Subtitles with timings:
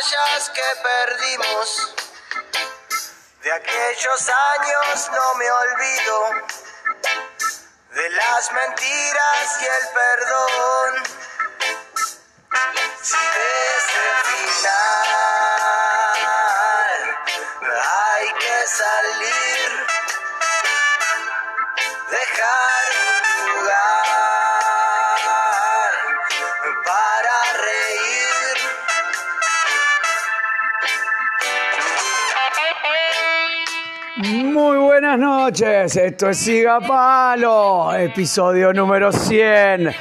[0.00, 1.94] batallas que perdimos.
[3.42, 6.30] De aquellos años no me olvido
[7.92, 11.19] de las mentiras y el perdón.
[35.00, 39.96] Buenas noches, esto es Siga Palo, episodio número 100.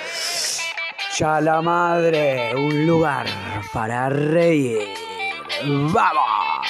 [1.18, 3.26] Ya la madre, un lugar
[3.72, 4.94] para reír.
[5.64, 6.68] ¡Vamos!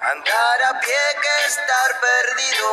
[0.00, 2.66] andar a pie que estar perdido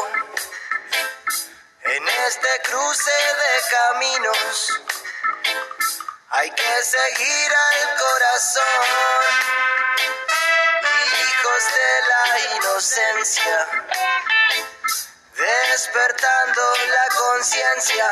[1.97, 4.81] en este cruce de caminos.
[6.29, 7.40] Hay que seguir
[8.41, 8.63] corazón,
[11.29, 12.23] hijos de la
[12.55, 13.67] inocencia,
[15.37, 18.07] despertando la conciencia,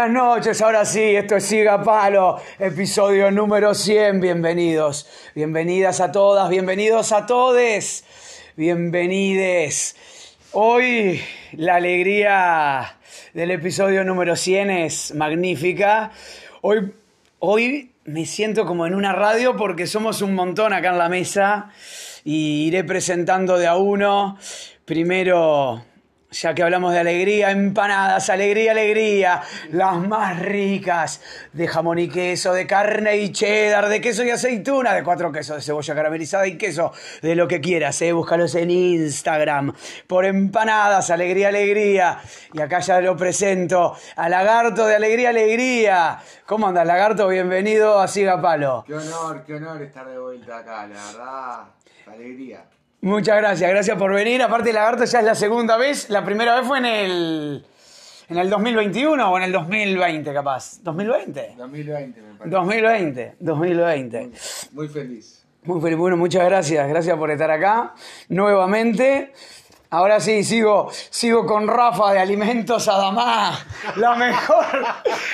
[0.00, 6.48] buenas noches, ahora sí, esto es Siga Palo, episodio número 100, bienvenidos, bienvenidas a todas,
[6.48, 8.06] bienvenidos a todes,
[8.56, 9.96] bienvenides.
[10.52, 11.20] Hoy
[11.52, 12.96] la alegría
[13.34, 16.12] del episodio número 100 es magnífica.
[16.62, 16.94] Hoy,
[17.40, 21.72] hoy me siento como en una radio porque somos un montón acá en la mesa
[22.24, 24.38] y iré presentando de a uno.
[24.86, 25.84] Primero
[26.30, 29.42] ya que hablamos de alegría, empanadas, alegría, alegría,
[29.72, 31.20] las más ricas,
[31.52, 35.56] de jamón y queso, de carne y cheddar, de queso y aceituna, de cuatro quesos,
[35.56, 36.92] de cebolla caramelizada y queso,
[37.22, 38.12] de lo que quieras, ¿eh?
[38.12, 39.74] búscalos en Instagram,
[40.06, 42.20] por empanadas, alegría, alegría,
[42.52, 46.18] y acá ya lo presento, a Lagarto de Alegría, Alegría.
[46.46, 47.28] ¿Cómo andas, Lagarto?
[47.28, 48.84] Bienvenido a Siga Palo.
[48.86, 51.60] Qué honor, qué honor estar de vuelta acá, la verdad,
[52.06, 52.64] alegría.
[53.02, 54.42] Muchas gracias, gracias por venir.
[54.42, 56.10] Aparte, Lagarto ya es la segunda vez.
[56.10, 57.66] La primera vez fue en el,
[58.28, 60.80] en el 2021 o en el 2020, capaz.
[60.84, 61.56] ¿2020?
[61.56, 62.50] 2020 me parece.
[62.56, 64.30] 2020, 2020.
[64.72, 65.46] Muy feliz.
[65.64, 65.96] Muy feliz.
[65.98, 66.86] Bueno, muchas gracias.
[66.88, 67.94] Gracias por estar acá
[68.28, 69.32] nuevamente.
[69.92, 73.58] Ahora sí, sigo, sigo con Rafa de Alimentos Adamá.
[73.96, 74.64] La mejor,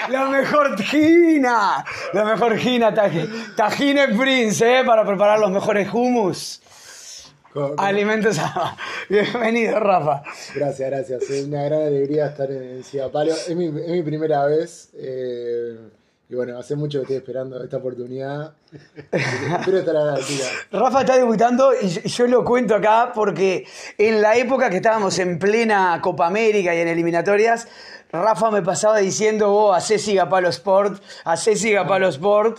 [0.08, 1.84] la mejor gina.
[2.14, 4.84] La mejor gina, taj- Tajine Prince, ¿eh?
[4.84, 6.62] para preparar los mejores hummus.
[7.79, 8.76] Alimentos Adamá.
[9.08, 10.23] Bienvenido, Rafa.
[10.55, 11.23] Gracias, gracias.
[11.31, 14.91] Es una gran alegría estar en Ciudad Es mi, es mi primera vez.
[14.94, 15.76] eh,
[16.29, 18.53] y bueno, hace mucho que estoy esperando esta oportunidad.
[19.12, 20.44] Espero estar a la altura.
[20.73, 23.64] Rafa está debutando y yo- lo cuento acá porque
[23.97, 27.69] en la época que estábamos en plena Copa América y en eliminatorias,
[28.11, 32.58] Rafa me pasaba diciendo, vos, hacé siga Palo Sport, hacé siga Palo Sport.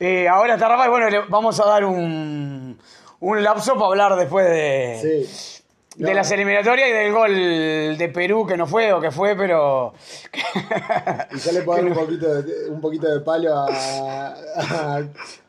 [0.00, 2.76] Eh, ahora está Rafa y bueno, le vamos a dar un,
[3.24, 6.02] un lapso para hablar después de, Sí.
[6.02, 7.32] de las eliminatorias y del gol
[7.98, 9.94] de Perú, que no fue o que fue, pero...
[11.32, 15.02] Y ya le puedo dar un poquito de, un poquito de palo a, a,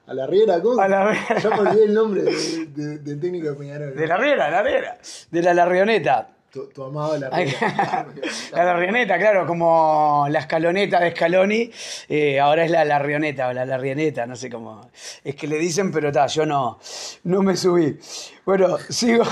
[0.07, 0.61] a la Riera.
[0.61, 0.79] ¿Cómo?
[0.81, 1.39] A la Riera.
[1.39, 3.95] Ya me olvidé el nombre de- de- del técnico de Peñarol.
[3.95, 4.97] De la Riera, la Riera.
[5.31, 6.29] De la Larrioneta.
[6.55, 8.07] Tu, tu amado la Riera.
[8.53, 11.69] La Larrioneta, claro, como la escaloneta de Scaloni,
[12.07, 14.89] eh, ahora es la Larrioneta o la Larrioneta, no sé cómo.
[15.21, 16.79] Es que le dicen, pero está, yo no,
[17.25, 17.99] no me subí.
[18.45, 19.23] Bueno, sigo,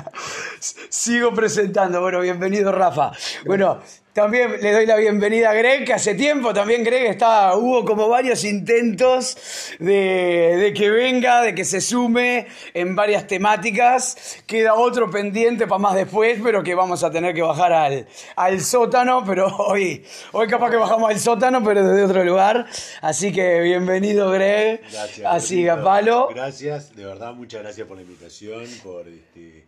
[0.88, 2.00] sigo presentando.
[2.00, 3.10] Bueno, bienvenido Rafa.
[3.44, 3.80] Bueno,
[4.16, 8.08] también le doy la bienvenida a Greg, que hace tiempo también Greg estaba, hubo como
[8.08, 9.36] varios intentos
[9.78, 14.38] de, de que venga, de que se sume en varias temáticas.
[14.46, 18.06] Queda otro pendiente para más después, pero que vamos a tener que bajar al,
[18.36, 20.02] al sótano, pero hoy,
[20.32, 22.64] hoy capaz que bajamos al sótano, pero desde otro lugar.
[23.02, 25.26] Así que bienvenido Greg, Gracias.
[25.26, 26.28] a Sigapalo.
[26.34, 28.35] Gracias, de verdad, muchas gracias por la invitación,
[28.82, 29.64] por este,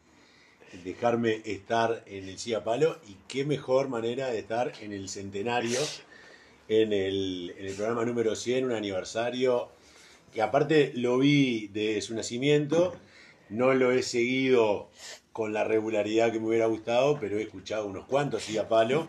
[0.85, 5.81] dejarme estar en el Sigapalo y qué mejor manera de estar en el centenario,
[6.69, 9.71] en el, en el programa número 100, un aniversario
[10.35, 12.95] que aparte lo vi de su nacimiento,
[13.49, 14.91] no lo he seguido
[15.33, 19.09] con la regularidad que me hubiera gustado, pero he escuchado unos cuantos Sigapalo.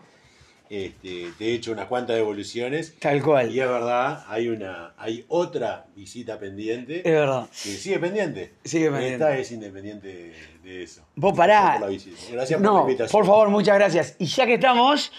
[0.70, 3.50] Este, te he hecho unas cuantas devoluciones Tal cual.
[3.52, 7.46] y es verdad, hay una, hay otra visita pendiente Es verdad.
[7.50, 8.52] que sigue pendiente.
[8.64, 9.14] Sigue pendiente.
[9.14, 11.02] Esta es independiente de, de eso.
[11.16, 11.60] Vos pará.
[11.60, 12.32] Gracias por la visita.
[12.32, 13.10] Gracias por la invitación.
[13.20, 14.14] por favor, muchas gracias.
[14.20, 15.10] Y ya que estamos,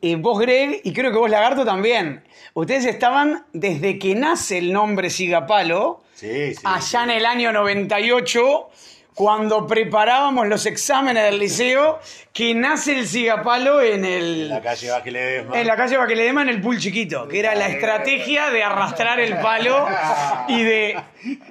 [0.00, 2.22] eh, vos Greg, y creo que vos Lagarto también,
[2.54, 6.60] ustedes estaban desde que nace el nombre Sigapalo, Sí, sí.
[6.62, 8.70] allá en el año 98,
[9.18, 11.98] cuando preparábamos los exámenes del liceo,
[12.32, 14.42] que nace el Sigapalo en el...
[14.42, 15.60] En la calle Vázquez Ledesma.
[15.60, 19.36] En la calle Baqueledema, en el pool chiquito, que era la estrategia de arrastrar el
[19.38, 19.88] palo
[20.46, 21.02] y de,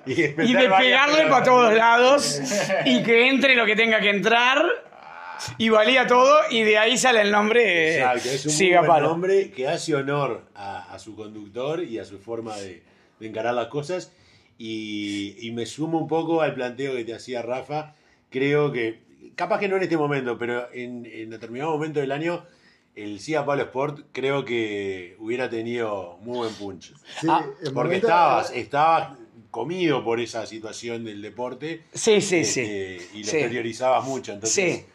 [0.06, 2.40] Y, y de pegarle para todos lados
[2.86, 4.64] y que entre lo que tenga que entrar
[5.58, 9.52] y valía todo y de ahí sale el nombre Exacto, es un muy buen nombre
[9.52, 12.82] que hace honor a, a su conductor y a su forma de,
[13.20, 14.14] de encarar las cosas.
[14.58, 17.94] Y, y me sumo un poco al planteo que te hacía Rafa.
[18.30, 19.00] Creo que,
[19.36, 22.44] capaz que no en este momento, pero en, en determinado momento del año,
[22.96, 26.94] el Siga Palo Sport creo que hubiera tenido muy buen punch.
[27.22, 29.18] Sí, Ah, Porque momento- estabas, estabas
[29.52, 31.84] comido por esa situación del deporte.
[31.94, 32.62] Sí, sí, sí.
[32.62, 33.38] este, Y lo Sí.
[33.38, 34.86] exteriorizabas mucho, entonces Sí,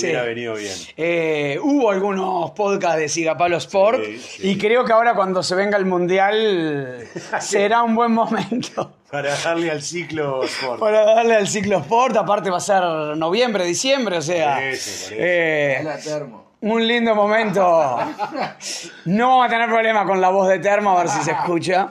[0.00, 0.26] hubiera sí.
[0.28, 0.72] venido bien.
[0.96, 4.48] Eh, hubo algunos podcasts de Sigapalo Sport Sí, sí.
[4.50, 7.06] y creo que ahora cuando se venga el Mundial
[7.40, 8.92] será un buen momento.
[9.10, 10.80] Para darle al ciclo sport.
[10.80, 12.82] Para darle al ciclo sport, aparte va a ser
[13.16, 15.22] noviembre, diciembre, o sea, Por eso, por eso.
[15.22, 16.44] eh, la termo.
[16.62, 17.98] un lindo momento.
[19.04, 21.88] No vamos a tener problema con la voz de Termo, a ver si se escucha.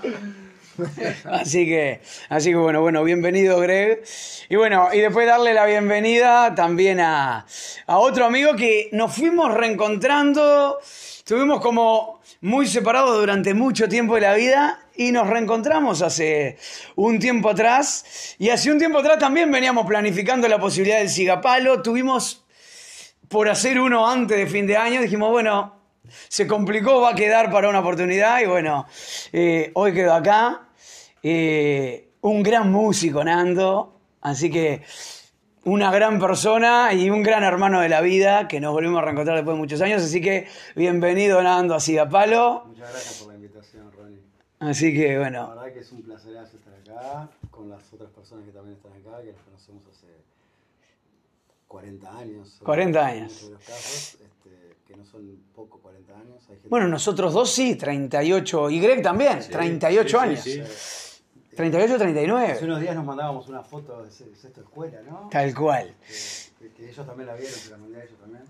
[1.25, 4.03] Así que, así que bueno, bueno, bienvenido Greg.
[4.49, 7.45] Y bueno, y después darle la bienvenida también a,
[7.87, 10.79] otro amigo que nos fuimos reencontrando.
[10.81, 16.57] Estuvimos como muy separados durante mucho tiempo de la vida y nos reencontramos hace
[16.95, 18.35] un tiempo atrás.
[18.39, 21.81] Y hace un tiempo atrás también veníamos planificando la posibilidad del Sigapalo.
[21.81, 22.43] Tuvimos
[23.27, 25.81] por hacer uno antes de fin de año, dijimos, bueno,
[26.27, 28.87] se complicó, va a quedar para una oportunidad y bueno,
[29.31, 30.67] eh, hoy quedó acá.
[31.23, 34.81] Eh, un gran músico, Nando, así que
[35.65, 39.37] una gran persona y un gran hermano de la vida que nos volvimos a reencontrar
[39.37, 42.63] después de muchos años, así que bienvenido Nando a Sigapalo.
[42.65, 44.19] Muchas gracias por la invitación, Ronnie.
[44.59, 48.45] Así que La bueno, verdad que es un placer estar acá con las otras personas
[48.45, 50.07] que también están acá, que las conocemos hace
[51.67, 52.59] 40 años.
[52.63, 53.43] 40 años.
[53.43, 56.41] En los casos, este, que no son poco 40 años.
[56.49, 60.39] Hay gente bueno, nosotros dos sí, 38, y Greg también, 38 sí, sí, años.
[60.43, 61.00] sí.
[61.55, 65.27] 38, Hace 39, unos días nos mandábamos una foto de se- sexto escuela, ¿no?
[65.31, 65.93] tal cual.
[66.59, 68.43] Que, que ellos también la vieron, se la mandé a ellos también.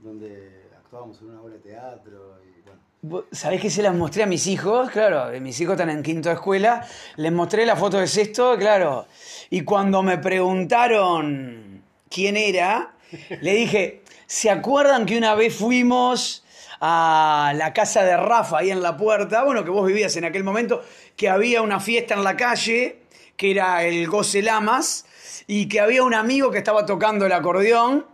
[0.00, 3.24] Donde actuábamos en una obra de teatro y bueno.
[3.32, 4.90] ¿Sabés que se las mostré a mis hijos?
[4.90, 6.86] Claro, eh, mis hijos están en quinto de escuela.
[7.16, 9.06] Les mostré la foto de sexto, claro.
[9.50, 12.94] Y cuando me preguntaron quién era,
[13.40, 16.44] le dije, ¿se acuerdan que una vez fuimos
[16.84, 19.44] a la casa de Rafa ahí en la puerta?
[19.44, 20.82] Bueno, que vos vivías en aquel momento,
[21.16, 23.02] que había una fiesta en la calle,
[23.36, 25.06] que era el Goce Lamas,
[25.46, 28.04] y que había un amigo que estaba tocando el acordeón.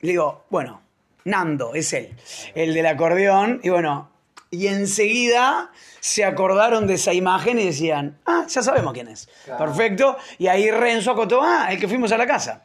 [0.00, 0.80] Le digo, bueno,
[1.24, 2.16] Nando, es él,
[2.54, 3.60] el del acordeón.
[3.62, 4.10] Y bueno,
[4.50, 5.70] y enseguida
[6.00, 9.28] se acordaron de esa imagen y decían, ah, ya sabemos quién es.
[9.44, 9.66] Claro.
[9.66, 10.16] Perfecto.
[10.38, 12.62] Y ahí Renzo acotó, ah, el que fuimos a la casa.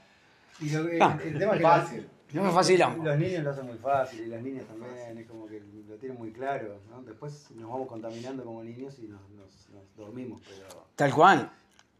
[0.61, 2.09] Y lo, el, Ah, el tema es que fácil.
[2.33, 3.03] No me facilamos.
[3.05, 6.17] Los niños lo hacen muy fácil y las niñas también, es como que lo tienen
[6.17, 7.01] muy claro, ¿no?
[7.03, 11.51] Después nos vamos contaminando como niños y nos, nos- nos dormimos, pero Tal cual.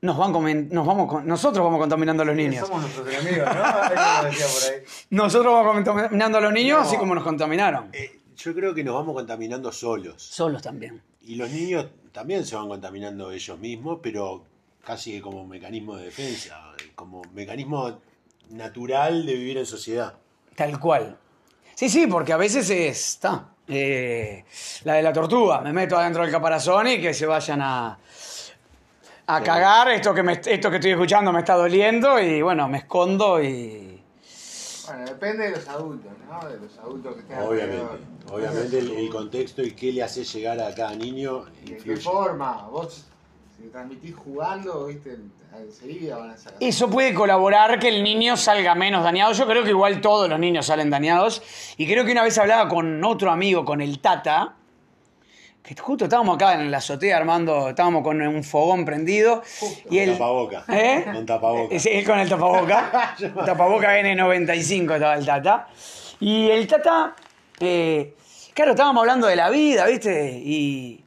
[0.01, 2.65] nos, van comen- nos vamos con- nosotros vamos contaminando a los niños.
[2.67, 3.63] Somos nuestros enemigos, ¿no?
[3.63, 4.83] Alguien lo decía por ahí.
[5.11, 6.83] Nosotros vamos contaminando a los niños No.
[6.87, 7.89] así como nos contaminaron.
[7.93, 10.21] Eh, yo creo que nos vamos contaminando solos.
[10.23, 11.01] Solos también.
[11.21, 14.43] Y los niños también se van contaminando ellos mismos, pero
[14.83, 16.59] casi que como mecanismo de defensa,
[16.95, 17.99] como mecanismo
[18.49, 20.15] natural de vivir en sociedad.
[20.55, 21.17] Tal cual.
[21.75, 23.09] Sí, sí, porque a veces es.
[23.13, 23.45] Está.
[23.67, 24.43] eh,
[24.83, 25.61] la de la tortuga.
[25.61, 27.97] Me meto adentro del caparazón y que se vayan a.
[29.27, 29.89] A cagar.
[29.91, 34.01] Esto que, me, esto que estoy escuchando me está doliendo y bueno, me escondo y.
[34.87, 36.49] Bueno, depende de los adultos, ¿no?
[36.49, 37.99] De los adultos que estén Obviamente, alrededor.
[38.31, 42.67] obviamente el, el contexto y qué le hace llegar a cada niño ¿De qué forma?
[42.69, 43.05] Vos,
[43.61, 45.17] si transmitís jugando, viste,
[45.57, 46.57] enseguida van a sacar.
[46.59, 49.33] Eso puede colaborar que el niño salga menos dañado.
[49.33, 51.41] Yo creo que igual todos los niños salen dañados.
[51.77, 54.55] Y creo que una vez hablaba con otro amigo, con el Tata,
[55.61, 59.43] que justo estábamos acá en la azotea armando, estábamos con un fogón prendido.
[59.89, 60.65] Y Con él, tapaboca.
[60.67, 61.05] ¿Eh?
[61.13, 61.79] Con tapaboca.
[61.79, 63.15] Sí, él con el tapaboca.
[63.45, 65.67] tapaboca N95 estaba el Tata.
[66.19, 67.15] Y el Tata,
[67.59, 68.15] eh,
[68.53, 70.41] claro, estábamos hablando de la vida, ¿viste?
[70.43, 71.03] Y,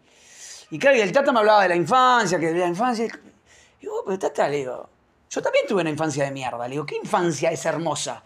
[0.74, 3.04] y claro, y el Tata me hablaba de la infancia, que de la infancia.
[3.04, 4.88] Y yo, pero Tata, le digo,
[5.30, 6.66] yo también tuve una infancia de mierda.
[6.66, 8.20] Le digo, ¿qué infancia es hermosa?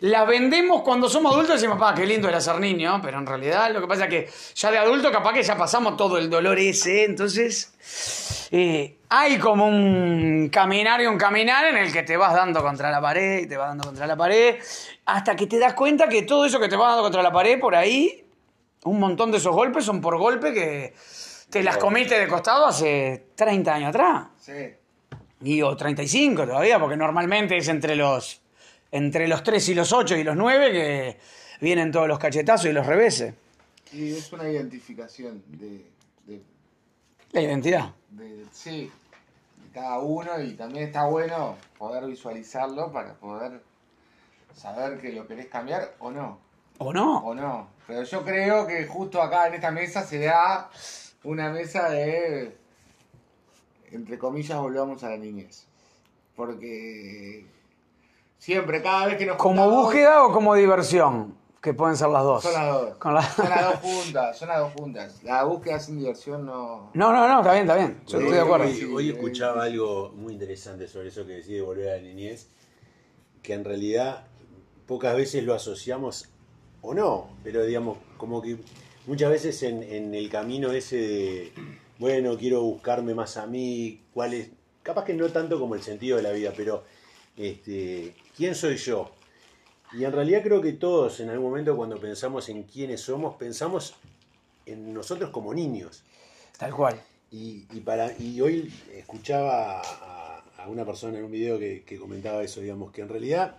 [0.00, 3.26] La vendemos cuando somos adultos y decimos, papá, qué lindo era ser niño, pero en
[3.26, 6.30] realidad lo que pasa es que ya de adulto capaz que ya pasamos todo el
[6.30, 12.16] dolor ese, entonces eh, hay como un caminar y un caminar en el que te
[12.16, 14.56] vas dando contra la pared y te vas dando contra la pared,
[15.04, 17.60] hasta que te das cuenta que todo eso que te vas dando contra la pared,
[17.60, 18.24] por ahí,
[18.84, 20.94] un montón de esos golpes son por golpe que
[21.54, 24.26] te las comiste de costado hace 30 años atrás.
[24.40, 24.74] Sí.
[25.42, 28.40] Y o 35 todavía, porque normalmente es entre los,
[28.90, 31.18] entre los 3 y los 8 y los 9 que
[31.60, 33.34] vienen todos los cachetazos y los reveses.
[33.92, 35.86] Y es una identificación de,
[36.26, 36.42] de,
[37.30, 37.90] La identidad.
[38.10, 38.90] de- sí,
[39.62, 43.60] de cada uno y también está bueno poder visualizarlo para poder
[44.56, 46.40] saber que lo querés cambiar o no.
[46.78, 47.18] ¿O no?
[47.18, 47.68] O no.
[47.86, 50.68] Pero yo creo que justo acá en esta mesa se da
[51.24, 52.56] una mesa de,
[53.90, 55.66] entre comillas, volvamos a la niñez.
[56.36, 57.46] Porque
[58.38, 61.34] siempre, cada vez que nos ¿Como juntamos, búsqueda o como diversión?
[61.60, 62.42] Que pueden ser las dos.
[62.42, 62.96] Son las dos.
[62.98, 65.20] Con la- Son las dos juntas, son las dos juntas.
[65.22, 66.90] La búsqueda sin diversión no...
[66.92, 68.00] No, no, no, está bien, está bien.
[68.06, 68.66] Yo estoy de acuerdo.
[68.66, 72.48] Hoy, hoy escuchaba algo muy interesante sobre eso que decide volver a la niñez,
[73.42, 74.24] que en realidad
[74.86, 76.28] pocas veces lo asociamos
[76.82, 78.58] o no, pero digamos, como que
[79.06, 81.52] muchas veces en, en el camino ese de,
[81.98, 84.50] bueno, quiero buscarme más a mí, cuál es,
[84.82, 86.84] capaz que no tanto como el sentido de la vida, pero
[87.36, 89.10] este, ¿quién soy yo?
[89.92, 93.94] Y en realidad creo que todos en algún momento cuando pensamos en quiénes somos, pensamos
[94.66, 96.02] en nosotros como niños.
[96.58, 97.00] Tal cual.
[97.30, 101.98] Y, y para, y hoy escuchaba a, a una persona en un video que, que
[101.98, 103.56] comentaba eso, digamos, que en realidad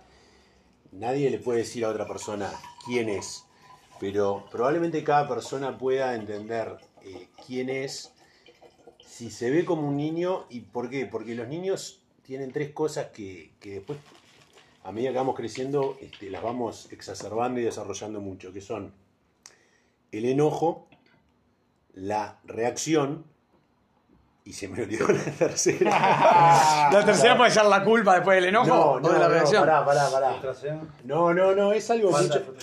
[0.92, 2.52] nadie le puede decir a otra persona
[2.84, 3.45] quién es,
[4.00, 8.12] pero probablemente cada persona pueda entender eh, quién es
[9.06, 13.06] si se ve como un niño y por qué, porque los niños tienen tres cosas
[13.14, 13.98] que, que después,
[14.84, 18.92] a medida que vamos creciendo, este, las vamos exacerbando y desarrollando mucho, que son
[20.12, 20.86] el enojo,
[21.94, 23.24] la reacción,
[24.44, 25.90] y se me olvidó la tercera.
[26.92, 29.34] La tercera puede ser la culpa después del enojo No, o no, de la no,
[29.34, 29.64] reacción.
[29.66, 30.30] pará, pará, pará.
[30.30, 30.88] Frustración.
[31.04, 32.54] No, no, no, es algo mucho.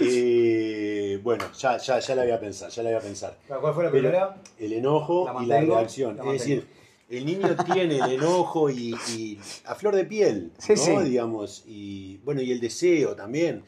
[0.00, 3.38] Eh, bueno, ya, ya, ya la voy a pensar, ya la voy a pensar.
[3.48, 4.42] ¿Cuál fue la Pero primera?
[4.58, 6.16] el enojo La y la reacción.
[6.16, 6.66] la es decir,
[7.08, 10.76] el niño tiene el enojo y, y a flor de piel, Sí, ¿no?
[10.76, 10.96] sí.
[11.08, 13.64] Digamos, y bueno, y el deseo también.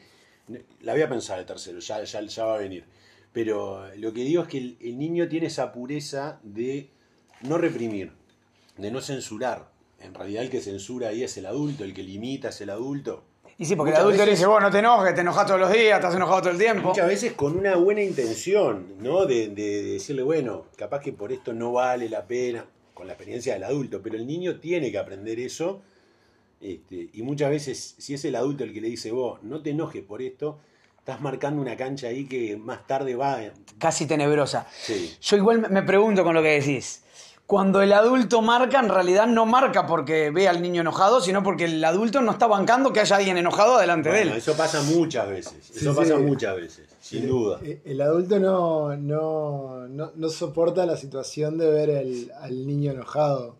[0.81, 2.83] La voy a pensar el tercero, ya, ya, ya va a venir.
[3.31, 6.89] Pero lo que digo es que el, el niño tiene esa pureza de
[7.41, 8.11] no reprimir,
[8.77, 9.69] de no censurar.
[9.99, 13.23] En realidad el que censura ahí es el adulto, el que limita es el adulto.
[13.59, 15.71] Y sí, porque el adulto le dice, vos no te enojes, te enojas todos los
[15.71, 16.89] días, estás enojado todo el tiempo.
[16.89, 19.25] Muchas veces con una buena intención, ¿no?
[19.25, 23.13] De, de- de decirle, bueno, capaz que por esto no vale la pena, con la
[23.13, 25.81] experiencia del adulto, pero el niño tiene que aprender eso.
[26.61, 29.69] este, y muchas veces, si es el adulto el que le dice, vos, no te
[29.71, 30.59] enojes por esto,
[30.97, 33.39] estás marcando una cancha ahí que más tarde va.
[33.77, 34.67] Casi tenebrosa.
[34.71, 35.15] Sí.
[35.21, 37.03] Yo igual me pregunto con lo que decís.
[37.49, 41.65] Cuando el adulto marca, en realidad no marca porque ve al niño enojado, sino porque
[41.65, 44.37] el adulto no está bancando que haya alguien enojado delante Bueno, de él.
[44.37, 46.21] eso pasa muchas veces, eso Sí, pasa sí.
[46.21, 47.59] muchas veces, sin duda.
[47.63, 52.91] Eh, El adulto no, no, no, no soporta la situación de ver el- al niño
[52.91, 53.55] enojado.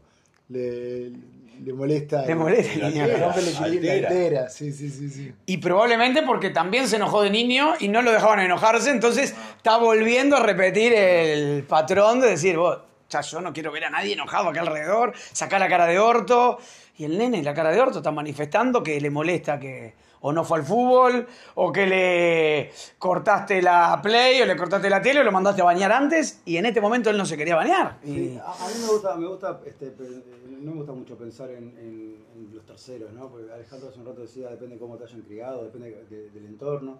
[0.50, 2.28] Le, le molesta.
[2.28, 4.08] Le molesta el niño altera, altera.
[4.08, 4.50] altera.
[4.50, 5.34] Sí, sí, sí, sí.
[5.48, 9.78] Y probablemente porque también se enojó de niño y no lo dejaban enojarse, entonces está
[9.78, 12.78] volviendo a repetir el patrón de decir, vos,
[13.10, 16.58] ya yo no quiero ver a nadie enojado acá alrededor, sacar la cara de orto.
[16.98, 20.44] Y el nene, la cara de orto, está manifestando que le molesta que o no
[20.44, 21.26] fue al fútbol,
[21.56, 25.64] o que le cortaste la play, o le cortaste la tele, o lo mandaste a
[25.64, 28.00] bañar antes, y en este momento él no se quería bañar.
[28.04, 30.24] Y- Sí, a, a mí me gusta, me gusta este, eh,
[30.60, 33.30] no me gusta mucho pensar en, en- en los terceros, ¿no?
[33.30, 36.46] Porque Alejandro hace un rato decía, depende de cómo te hayan criado, depende de- del
[36.48, 37.00] entorno.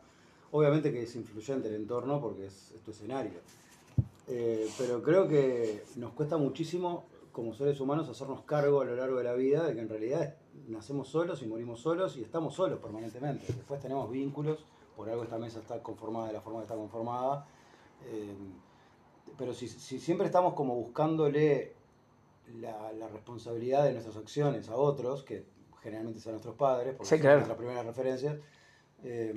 [0.52, 3.34] Obviamente que es influyente el entorno porque es, es tu escenario.
[4.30, 9.18] Eh, pero creo que nos cuesta muchísimo como seres humanos hacernos cargo a lo largo
[9.18, 10.36] de la vida de que en realidad
[10.68, 13.46] nacemos solos y morimos solos y estamos solos permanentemente.
[13.48, 17.48] Después tenemos vínculos, por algo esta mesa está conformada de la forma que está conformada.
[18.06, 18.36] Eh,
[19.38, 21.74] pero si, si siempre estamos como buscándole
[22.60, 25.46] la, la responsabilidad de nuestras acciones a otros, que
[25.82, 27.36] generalmente son nuestros padres, porque Sí, son claro.
[27.38, 28.38] nuestras primeras referencias,
[29.04, 29.34] eh,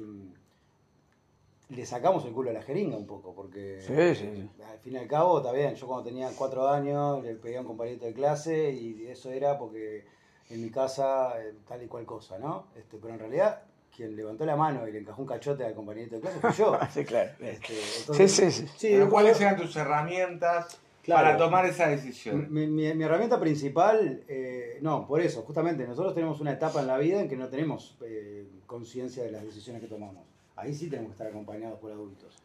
[1.69, 4.51] le sacamos el culo a la jeringa un poco, porque Sí, sí, sí.
[4.71, 7.61] al fin y al cabo, está bien, yo cuando tenía cuatro años le pedía a
[7.63, 10.05] un compañerito de clase y eso era porque
[10.51, 12.67] en mi casa eh, tal y cual cosa, ¿no?
[12.77, 13.63] Este, pero en realidad
[13.95, 16.79] quien levantó la mano y le encajó un cachote al compañerito de clase fui yo.
[16.93, 17.31] Sí, claro.
[17.41, 18.89] Este, Sí, entonces- sí, sí.
[18.93, 21.25] Pero ¿Cuáles eran tus herramientas Claro.
[21.25, 22.47] para tomar esa decisión?
[22.51, 26.87] Mi, mi- mi herramienta principal, eh, no, por eso, justamente nosotros tenemos una etapa en
[26.87, 30.25] la vida en que no tenemos eh, conciencia de las decisiones que tomamos.
[30.57, 32.37] Ahí sí tenemos que estar acompañados por adultos.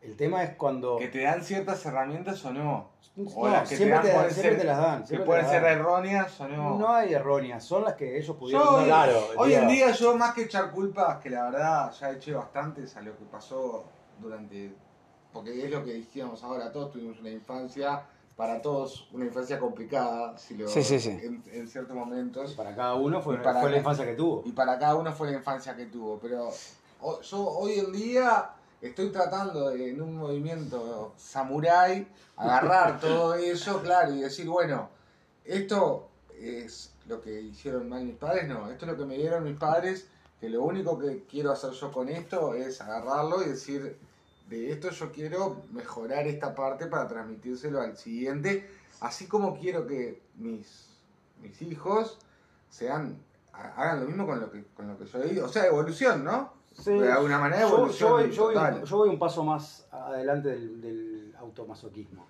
[0.00, 0.96] El tema es cuando...
[0.96, 2.90] ¿Que te dan ciertas herramientas o no?
[3.34, 5.04] O No, las que te siempre dan te, dan- pueden siempre ser- te las dan.
[5.04, 5.72] Que pueden ser dan.
[5.72, 6.78] erróneas o no.
[6.78, 8.84] No hay erróneas, son las que ellos pudieron Yo.
[8.84, 12.96] Claro, hoy en día yo más que echar culpas, que la verdad ya eché bastantes
[12.96, 13.84] a lo que pasó
[14.20, 14.72] durante...
[15.32, 18.02] Porque es lo que dijimos ahora, todos tuvimos una infancia,
[18.36, 21.10] para todos una infancia complicada, si lo, Sí, sí, sí.
[21.10, 22.54] En, en ciertos momentos.
[22.54, 24.42] Para cada uno fue, para fue la infancia que tuvo.
[24.46, 26.18] Y para cada uno fue la infancia que tuvo.
[26.20, 26.48] Pero
[27.22, 32.06] yo hoy en día estoy tratando de, en un movimiento samurái,
[32.36, 34.88] agarrar todo eso, claro, y decir, bueno,
[35.44, 36.08] esto
[36.40, 39.56] es lo que hicieron mal mis padres, no, esto es lo que me dieron mis
[39.56, 40.08] padres,
[40.40, 43.98] que lo único que quiero hacer yo con esto es agarrarlo y decir,
[44.48, 50.22] de esto yo quiero mejorar esta parte para transmitírselo al siguiente, así como quiero que
[50.36, 50.90] mis,
[51.42, 52.18] mis hijos
[52.70, 53.18] sean
[53.52, 55.46] ha- hagan lo mismo con lo que con lo que yo he ido.
[55.46, 56.52] O sea, evolución, ¿no?
[56.78, 58.84] Sí, de alguna manera yo, yo voy, yo voy un- total.
[58.84, 62.26] yo voy un paso más adelante del, del automasoquismo.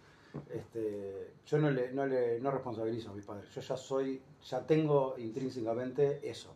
[0.51, 3.49] Este, yo no le, no le no responsabilizo a mis padres.
[3.55, 6.55] Yo ya soy, ya tengo intrínsecamente eso.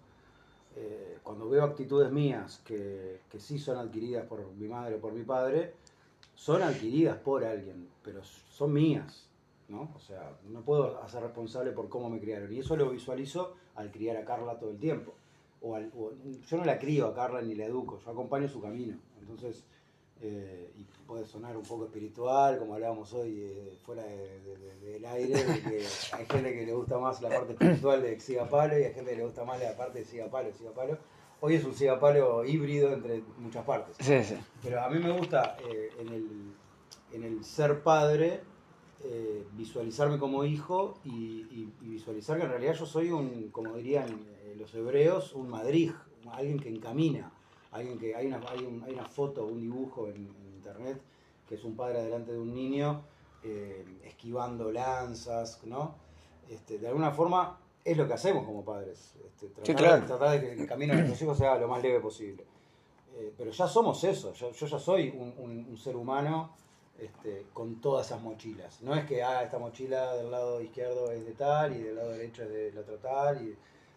[0.77, 5.13] Eh, cuando veo actitudes mías que, que sí son adquiridas por mi madre o por
[5.13, 5.75] mi padre,
[6.35, 9.29] son adquiridas por alguien, pero son mías.
[9.69, 9.91] ¿no?
[9.95, 12.53] O sea, no puedo hacer responsable por cómo me criaron.
[12.53, 15.15] Y eso lo visualizo al criar a Carla todo el tiempo.
[15.63, 16.13] O al- o-
[16.49, 18.97] yo no la crío a Carla ni la educo, yo acompaño su camino.
[19.21, 19.65] Entonces,
[20.21, 24.93] eh, y puede sonar un poco espiritual, como hablábamos hoy eh, fuera de- de- de-
[24.93, 28.49] del aire, de que hay gente que le gusta más la parte espiritual de Siga
[28.49, 30.99] Palo y hay gente que le gusta más la parte de Siga Palo, Siga Palo.
[31.41, 33.97] Hoy es un Siga Palo híbrido entre muchas partes.
[34.01, 34.37] Sí, sí.
[34.63, 36.29] Pero a mí me gusta eh, en, el,
[37.13, 38.41] en el ser padre
[39.05, 43.75] eh, visualizarme como hijo y, y- y visualizar que en realidad yo soy un, como
[43.75, 44.07] dirían
[44.53, 45.93] eh, los hebreos, un madrij,
[46.33, 47.33] alguien que encamina.
[47.71, 51.01] Alguien que hay una, hay, un- hay una foto, un dibujo en, en internet
[51.49, 53.03] que es un padre delante de un niño
[53.43, 55.97] eh, esquivando lanzas, ¿no?
[56.49, 59.15] Este, de alguna forma es lo que hacemos como padres.
[59.25, 60.01] este, tratar, Sí, claro.
[60.03, 62.45] de, tratar de que el camino de nuestros hijos sea lo más leve posible.
[63.17, 66.55] Eh, pero ya somos eso, yo, yo ya soy un, un- un ser humano
[66.99, 68.81] este, con todas esas mochilas.
[68.83, 72.11] No es que ah, esta mochila del lado izquierdo es de tal y del lado
[72.13, 73.43] derecho es del otro tal.
[73.47, 73.57] Y,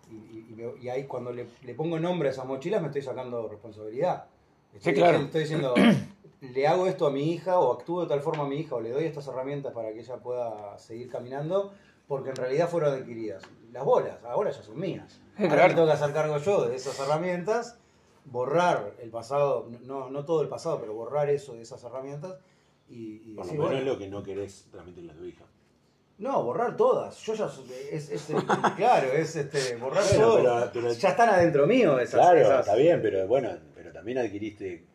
[0.09, 3.47] y, y- y ahí cuando le, le pongo nombre a esas mochilas me estoy sacando
[3.47, 4.25] responsabilidad.
[4.73, 5.17] Estoy, Sí, claro.
[5.19, 5.73] Estoy diciendo,
[6.41, 8.81] le hago esto a mi hija o actúo de tal forma a mi hija o
[8.81, 11.73] le doy estas herramientas para que ella pueda seguir caminando
[12.07, 13.43] porque en realidad fueron adquiridas.
[13.71, 15.19] Las bolas, ahora ya son mías.
[15.37, 15.67] Sí, Ahora claro.
[15.69, 17.77] me tengo que hacer cargo yo de esas herramientas,
[18.25, 22.35] borrar el pasado, no, no todo el pasado, pero borrar eso de esas herramientas
[22.87, 25.45] y, y Por lo menos bueno, lo que no querés transmitirle a tu hija.
[26.17, 27.17] No, borrar todas.
[27.17, 28.27] Yo ya soy- es, es,
[28.77, 32.19] claro, es este, borrar Bueno, pero- pero- ya están adentro mío esas.
[32.21, 34.85] Claro, esas- está bien, pero bueno, pero también adquiriste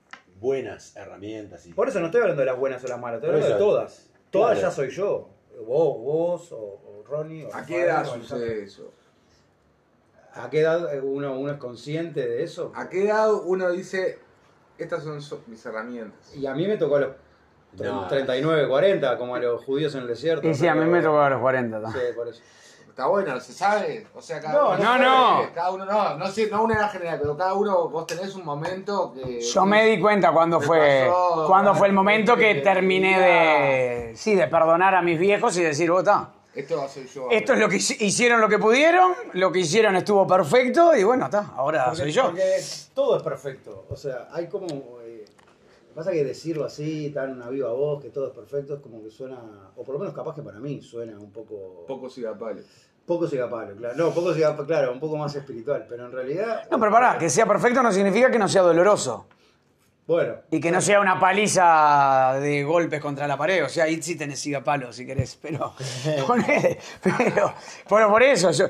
[0.40, 3.28] buenas herramientas y Por eso no estoy hablando de las buenas o las malas, estoy
[3.30, 3.64] hablando de eso.
[3.64, 4.10] todas.
[4.30, 4.68] Todas Claro.
[4.68, 5.28] ya soy yo.
[5.66, 7.44] Vos, vos o, o Ronnie.
[7.44, 8.92] O ¿A qué edad sucede eso?
[10.32, 12.72] ¿A qué edad eh, uno, uno es consciente de eso?
[12.74, 14.18] ¿A qué edad uno dice,
[14.78, 16.34] estas son so- mis herramientas?
[16.36, 17.10] Y a mí me tocó a los
[17.78, 18.06] No.
[18.08, 20.46] 39, 40, como a los judíos en el desierto.
[20.48, 21.78] Y sí, a mí me tocó a los 40.
[21.78, 21.90] ¿no?
[21.92, 22.40] Sí, por eso.
[22.88, 24.06] Está bueno, ¿se sabe?
[24.14, 25.04] O sea, cada No, uno no, sabe,
[25.46, 25.54] no.
[25.54, 28.44] Cada uno, no, no sé, no una edad general, pero cada uno, vos tenés un
[28.44, 29.40] momento que...
[29.40, 34.12] Yo me di cuenta cuando fue, pasó, cuando fue el momento que que terminé de,
[34.16, 36.28] sí, de perdonar a mis viejos y decir, vos está.
[36.52, 37.28] Esto va a ser yo.
[37.30, 41.04] Esto es lo que hici- hicieron lo que pudieron, lo que hicieron estuvo perfecto y
[41.04, 42.24] bueno, está, ahora Porque- soy yo.
[42.24, 42.42] Porque
[42.92, 43.86] todo es perfecto.
[43.88, 44.66] O sea, hay como.
[46.00, 49.10] Pasa que decirlo así, tan a viva voz, que todo es perfecto, es como que
[49.10, 49.38] suena.
[49.76, 51.84] O por lo menos capaz que para mí suena un poco.
[51.86, 52.64] Poco sigapales.
[53.04, 53.94] Poco sigapalo, claro.
[53.96, 55.84] No, poco sigapalo, claro, un poco más espiritual.
[55.86, 56.62] Pero en realidad.
[56.70, 59.26] No, pero pará, que sea perfecto no significa que no sea doloroso.
[60.06, 60.36] Bueno.
[60.50, 63.62] Y que no sea una paliza de golpes contra la pared.
[63.62, 65.38] O sea, ahí sí tenés siga palo si querés.
[65.40, 65.74] Pero,
[67.02, 67.54] pero,
[67.88, 68.66] pero por eso, yo,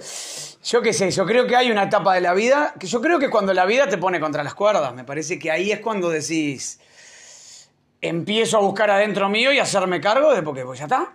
[0.65, 3.21] yo qué sé, yo creo que hay una etapa de la vida, que yo creo
[3.21, 6.11] que cuando la vida te pone contra las cuerdas, me parece que ahí es cuando
[6.11, 6.81] decís,
[8.01, 11.13] empiezo a buscar adentro mío y hacerme cargo de, porque pues ya está.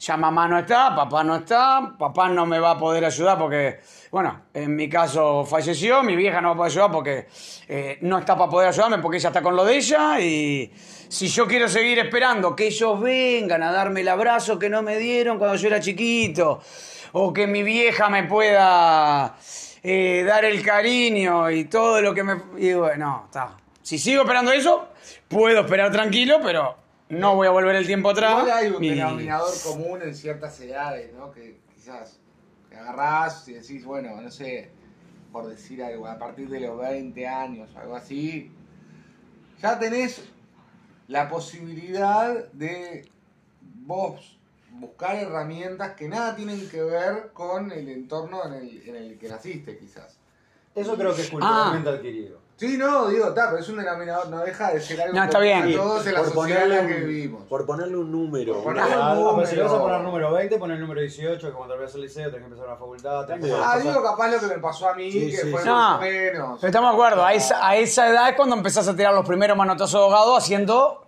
[0.00, 3.80] Ya mamá no está, papá no está, papá no me va a poder ayudar porque,
[4.10, 7.28] bueno, en mi caso falleció, mi vieja no va a poder ayudar porque
[7.68, 10.72] eh, no está para poder ayudarme porque ella está con lo de ella y
[11.08, 14.96] si yo quiero seguir esperando que ellos vengan a darme el abrazo que no me
[14.96, 16.60] dieron cuando yo era chiquito
[17.12, 19.36] o que mi vieja me pueda
[19.82, 22.36] eh, dar el cariño y todo lo que me...
[22.58, 23.56] Y bueno, está.
[23.82, 24.87] Si sigo esperando eso,
[25.28, 26.76] puedo esperar tranquilo, pero
[27.08, 28.42] no voy a volver el tiempo atrás.
[28.42, 31.30] Igual hay un Y- denominador común en ciertas edades, ¿no?
[31.30, 32.18] Que quizás
[32.68, 34.70] te agarrás y decís, bueno, no sé,
[35.32, 38.50] por decir algo, a partir de los 20 años, algo así,
[39.60, 40.22] ya tenés
[41.06, 43.08] la posibilidad de
[43.62, 44.38] vos
[44.72, 49.28] buscar herramientas que nada tienen que ver con el entorno en el, en el que
[49.28, 50.18] naciste, quizás.
[50.74, 52.38] Eso creo que es culturalmente adquirido.
[52.58, 55.38] Sí, no, digo, está, pero es un denominador, no deja de ser algo No, está
[55.38, 55.62] común bien.
[55.62, 57.44] a todos en la por, sociedad en la ponerle que un, vivimos.
[57.44, 58.62] por ponerle un número.
[58.64, 59.92] Por una ponerle un edad, Ah, pero si le vas a número.
[59.94, 62.66] poner número 20, pon el número 18, que cuando terminas el liceo tenés que empezar
[62.66, 63.26] una facultad.
[63.26, 65.50] tenés que hacer Ah, digo capaz lo que me pasó a mí, Sí, que sí,
[65.50, 65.54] fue sí.
[65.54, 66.58] más No, o menos.
[66.60, 69.24] pero estamos de acuerdo, a esa, a esa edad es cuando empezás a tirar los
[69.24, 71.06] primeros manotazos ahogados haciendo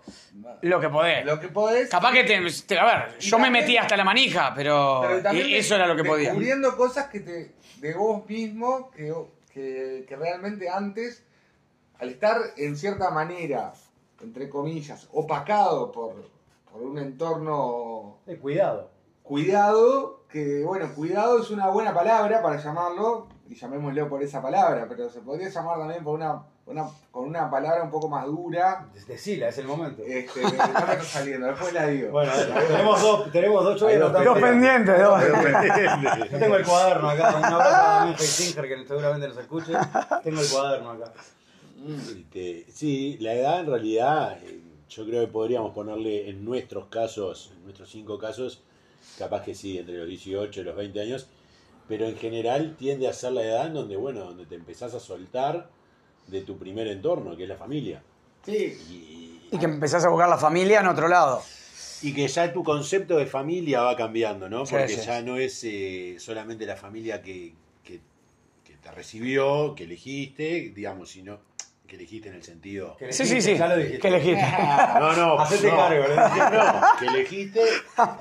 [0.62, 1.24] lo que podés.
[1.26, 1.90] Lo que podés.
[1.90, 5.48] Capaz que te, te- A ver, yo me metí hasta la manija, pero, pero también
[5.48, 6.26] de- eso era lo que podía.
[6.28, 9.12] Descubriendo cosas que te, de vos mismo que,
[9.52, 11.24] que, que realmente antes,
[12.00, 13.72] al estar en cierta manera,
[14.22, 16.14] entre comillas, opacado por,
[16.72, 18.90] por un entorno Eh, cuidado.
[19.22, 24.86] cuidado, que bueno, cuidado es una buena palabra para llamarlo, y llamémoslo por esa palabra,
[24.88, 28.86] pero se podría llamar también por una, una- con una palabra un poco más dura.
[29.08, 30.02] Decila, es el momento.
[30.06, 32.12] Este, no me está saliendo, después la digo.
[32.12, 32.32] Bueno,
[32.68, 35.20] tenemos dos, tenemos dos, Hay dos pendientes, dos.
[36.30, 39.72] Yo tengo el cuaderno acá, un abrazo a Damián Singer que seguramente nos escuche.
[40.22, 41.12] Tengo el cuaderno acá.
[41.86, 47.52] Este, sí, la edad en realidad, eh, yo creo que podríamos ponerle en nuestros casos,
[47.56, 48.62] en nuestros cinco casos,
[49.18, 51.28] capaz que sí, entre los 18 y los 20 años,
[51.88, 55.00] pero en general tiende a ser la edad en donde, bueno, donde te empezás a
[55.00, 55.68] soltar
[56.28, 58.02] de tu primer entorno, que es la familia.
[58.44, 58.52] Sí,
[58.90, 61.42] Y, Y que empezás a buscar la familia en otro lado.
[62.02, 64.64] y que ya tu concepto de familia va cambiando, ¿no?
[64.64, 65.00] Sí, Porque sí.
[65.06, 67.52] ya no es eh, solamente la familia que,
[67.84, 68.00] que-
[68.64, 71.40] que te recibió, que elegiste, digamos, sino
[71.90, 72.96] que elegiste en el sentido...
[72.96, 73.56] Que Sí, sí, sí.
[73.56, 73.98] Ya lo dijiste.
[73.98, 74.42] Que elegiste.
[75.00, 75.76] No, no, Hacete no.
[75.76, 76.50] cargo, ¿no?
[76.80, 77.60] No, que elegiste,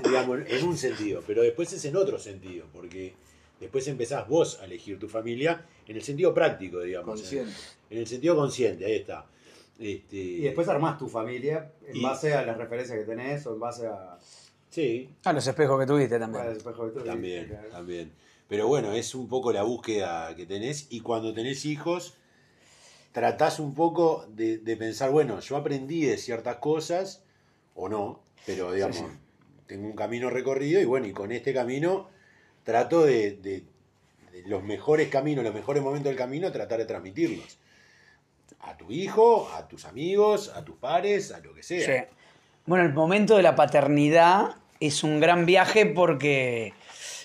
[0.04, 3.14] digamos, en un sentido, pero después es en otro sentido, porque
[3.60, 7.08] después empezás vos a elegir tu familia en el sentido práctico, digamos.
[7.22, 7.52] consciente.
[7.92, 9.26] En, en el sentido consciente, ahí está.
[9.78, 13.54] Este, Y después armás tu familia en Y- base a las referencias que tenés o
[13.54, 14.18] en base a.
[14.72, 16.46] Sí, A los espejos que tuviste también.
[16.46, 17.70] el espejo de tu- también, claro.
[17.70, 18.12] también.
[18.48, 22.16] Pero bueno, es un poco la búsqueda que tenés y cuando tenés hijos,
[23.12, 27.24] tratás un poco de, de pensar, bueno, yo aprendí de ciertas cosas,
[27.76, 29.04] o no, pero digamos,
[29.68, 32.10] tengo un camino recorrido y bueno, y con este camino
[32.64, 33.64] trato de, de-
[34.32, 37.58] de los mejores caminos, los mejores momentos del camino, tratar de transmitirlos.
[38.62, 41.86] A tu hijo, a tus amigos, a tus pares, a lo que sea.
[41.86, 42.16] Sí.
[42.66, 46.74] Bueno, el momento de la paternidad es un gran viaje porque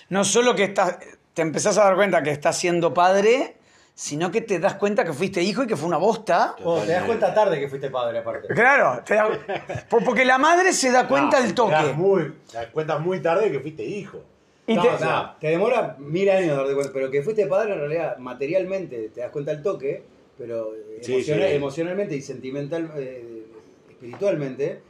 [0.09, 0.97] no solo que estás,
[1.33, 3.55] te empezás a dar cuenta que estás siendo padre,
[3.97, 6.55] sino que te das cuenta que fuiste hijo y que fue una bosta.
[6.65, 8.49] Oh, te das cuenta tarde que fuiste padre, aparte.
[8.53, 9.29] Claro, te da-
[9.89, 11.71] por- porque la madre se da cuenta No, al Te toque.
[11.71, 14.19] das, muy, te das cuenta muy tarde que fuiste hijo.
[14.67, 17.73] Y no, te- o sea, te demora mil años darte cuenta, pero que fuiste padre
[17.73, 20.03] en realidad materialmente te das cuenta al toque,
[20.37, 21.55] pero eh, Sí, emocional- sí.
[21.55, 23.45] emocionalmente y sentimental, eh,
[23.91, 24.81] espiritualmente,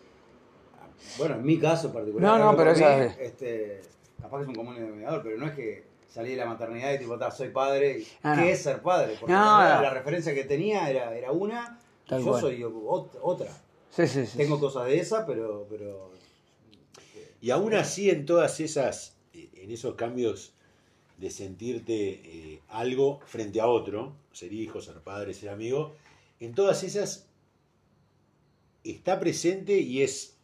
[1.20, 3.82] bueno, en mi caso particular, No, no, pero por esa este,
[4.20, 7.00] capaz que es un común denominador, pero no es que salí de la maternidad y
[7.00, 8.48] tipo, "Ta, soy padre, y, Ah, ¿qué no.
[8.48, 9.16] es ser padre?
[9.20, 12.42] Porque No, la referencia que tenía era, era una, y Tal yo cual.
[12.42, 13.52] soy ot- otra.
[13.92, 14.38] Sí, sí, sí.
[14.38, 16.12] Tengo cosas de esa, pero, pero
[17.42, 20.54] Y aún así en todas esas, en esos cambios
[21.18, 25.94] de sentirte eh, algo frente a otro, ser hijo, ser padre, ser amigo,
[26.40, 27.28] en todas esas
[28.84, 30.36] está presente y es,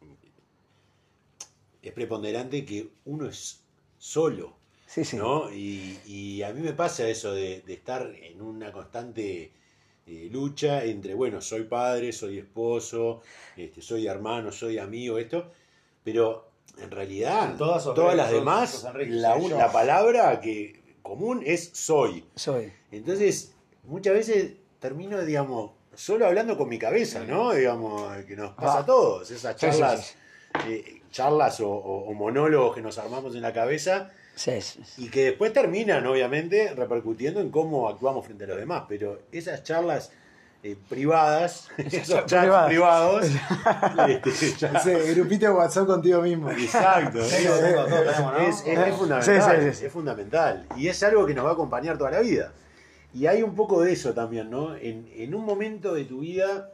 [1.82, 3.62] es preponderante que uno es
[3.98, 4.56] solo,
[4.94, 5.16] Sí, sí.
[5.16, 5.50] ¿no?
[5.52, 9.52] Y, y a mí me pasa eso de, de estar en una constante
[10.06, 13.22] eh, lucha entre, bueno, soy padre, soy esposo,
[13.56, 15.50] este, soy hermano, soy amigo, esto,
[16.04, 21.70] pero en realidad Todas todas las demás, Enrique, la, un- la palabra que común es
[21.74, 22.26] soy.
[22.36, 22.72] Soy.
[22.92, 23.54] Entonces,
[23.86, 27.54] muchas veces termino, digamos, solo hablando con mi cabeza, ¿no?
[27.54, 28.82] Digamos, que nos pasa Ah.
[28.82, 30.16] a todos, esas Sí, sí, charlas,
[30.68, 34.80] eh, charlas o, o- o monólogos que nos armamos en la cabeza Sí, sí.
[34.98, 38.84] y que después terminan, obviamente, repercutiendo en cómo actuamos frente a los demás.
[38.90, 40.12] Pero esas charlas
[40.64, 42.68] eh, privadas, esos chats privadas.
[42.68, 43.26] privados,
[44.08, 46.50] este, ya- Ese grupito de WhatsApp contigo mismo.
[46.52, 47.24] exacto.
[47.24, 47.46] Sí.
[47.46, 49.32] Es, fundamental, Sí,
[49.72, 49.86] sí, sí.
[49.86, 50.66] es fundamental.
[50.78, 52.54] Y es algo que nos va a acompañar toda la vida.
[53.14, 54.76] Y hay un poco de eso también, ¿no?
[54.76, 56.72] En, en un momento de tu vida,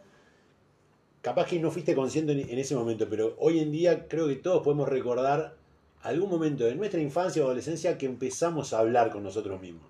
[1.21, 4.35] capaz que no fuiste consciente en, en ese momento, pero hoy en día creo que
[4.35, 5.56] todos podemos recordar
[6.01, 9.89] algún momento de nuestra infancia o adolescencia que empezamos a hablar con nosotros mismos.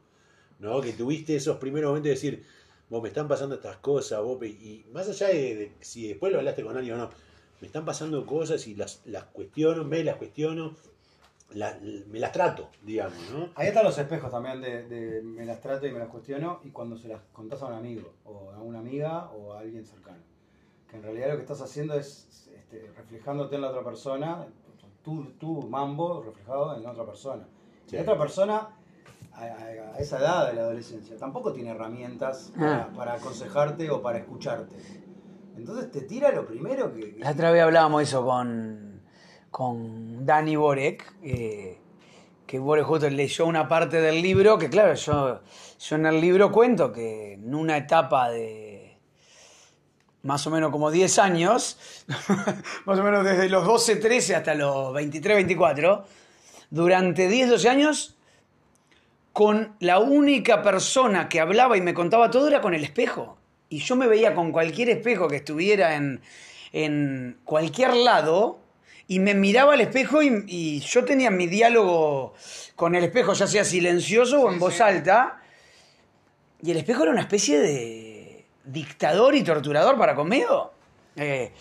[0.60, 0.82] ¿No?
[0.82, 2.46] Que tuviste esos primeros momentos de decir,
[2.90, 6.32] vos me están pasando estas cosas, vos, pe-", y más allá de, de si después
[6.32, 7.10] lo hablaste con alguien o no,
[7.62, 10.76] me están pasando cosas y las, las cuestiono, me las cuestiono,
[11.52, 13.50] la- me las trato, digamos, ¿no?
[13.56, 16.70] Ahí están los espejos también de, de me las trato y me las cuestiono y
[16.70, 20.18] cuando se las contás a un amigo o a una amiga o a alguien cercano.
[20.90, 24.48] Que en realidad lo que estás haciendo es este, reflejándote en la otra persona,
[25.08, 27.48] tu, tu mambo reflejado en la otra persona.
[27.86, 27.96] Y Sí.
[27.96, 28.68] la otra persona,
[29.34, 32.90] a, esa edad de la adolescencia, tampoco tiene herramientas para, Ah.
[32.94, 34.76] para aconsejarte o para escucharte.
[35.56, 37.16] Entonces te tira lo primero que...
[37.20, 39.02] La otra vez hablábamos eso con,
[39.50, 41.78] con Dani Borek, eh,
[42.46, 45.40] que Borek justo leyó una parte del libro, que claro, yo,
[45.80, 48.67] yo en el libro cuento que en una etapa de
[50.28, 51.78] más o menos como 10 años,
[52.86, 56.06] más o menos desde los 12, 13 hasta los 23, 24,
[56.70, 58.18] durante 10, 12 años,
[59.32, 63.38] con la única persona que hablaba y me contaba todo era con el espejo.
[63.70, 66.22] Y yo me veía con cualquier espejo que estuviera en,
[66.74, 68.60] en cualquier lado
[69.08, 72.34] y me miraba al espejo y, y yo tenía mi diálogo
[72.76, 74.84] con el espejo, ya sea silencioso o en Sí, voz sí.
[74.84, 75.40] alta.
[76.62, 78.07] Y el espejo era una especie de
[78.68, 80.74] dictador y torturador para conmigo.
[81.16, 81.52] Eh,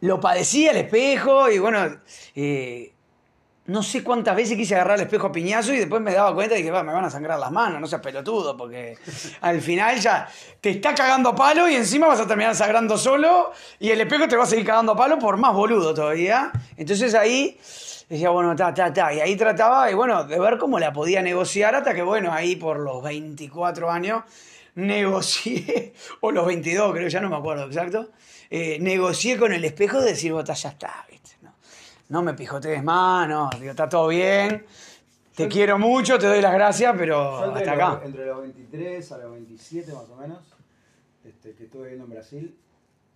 [0.00, 2.00] lo padecía el espejo y bueno,
[2.34, 2.92] eh,
[3.66, 6.54] no sé cuántas veces quise agarrar el espejo a piñazo y después me daba cuenta
[6.54, 8.96] y dije, va, me van a sangrar las manos, no seas pelotudo, porque
[9.40, 10.28] al final ya
[10.60, 14.26] te está cagando a palo y encima vas a terminar sangrando solo y el espejo
[14.26, 16.50] te va a seguir cagando a palo por más boludo todavía.
[16.76, 17.56] Entonces ahí
[18.08, 21.22] decía, bueno, ta, ta, ta, y ahí trataba, y bueno, de ver cómo la podía
[21.22, 24.24] negociar hasta que, bueno, ahí por los 24 años
[24.74, 28.10] negocié, o los 22 creo, ya no me acuerdo exacto,
[28.50, 31.30] eh, negocié con el espejo de decir, bota, ya está, ¿viste?
[31.42, 31.54] No,
[32.08, 34.64] no me pijotees más, no, digo, está todo bien,
[35.34, 38.00] te quiero mucho, te doy las gracias, pero hasta los- acá.
[38.04, 40.38] entre los 23 a los 27 más o menos,
[41.24, 42.58] este, que estuve viviendo en Brasil,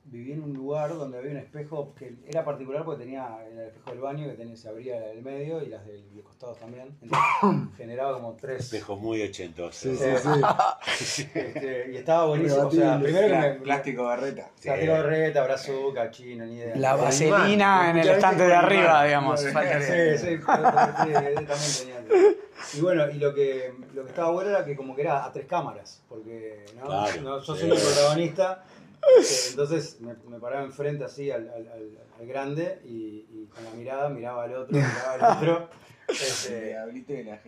[0.08, 3.90] viví en un lugar donde había un espejo que era particular porque tenía el espejo
[3.90, 6.96] del baño que tenía, se abría el medio y las del de costados también.
[7.02, 8.60] Entonces generaba como tres.
[8.60, 9.72] Espejo muy ochentoso.
[9.72, 10.04] Sí, sí,
[10.96, 11.28] sí.
[11.34, 12.68] este, y estaba buenísimo.
[12.68, 13.50] O sea, primero que me.
[13.60, 14.50] Plástico berreta.
[14.62, 16.76] Plástico berreta, brazuca, chino, ni idea.
[16.76, 19.40] La El vaselina en el estante de arriba, digamos.
[19.40, 19.48] Sí.
[19.48, 21.96] Sí, también tenía.
[22.74, 25.32] Y bueno, y lo que, lo que estaba bueno era que como que era a
[25.32, 26.86] tres cámaras, porque ¿no?
[26.86, 27.60] Claro, No, yo sí.
[27.60, 28.64] soy el protagonista,
[29.50, 33.70] entonces me, me paraba enfrente así al, al- al- al grande y, y con la
[33.70, 35.68] mirada miraba al otro, miraba al otro.
[36.08, 36.76] Este,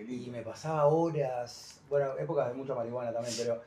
[0.08, 3.62] y me pasaba horas, bueno, épocas de mucha marihuana también, pero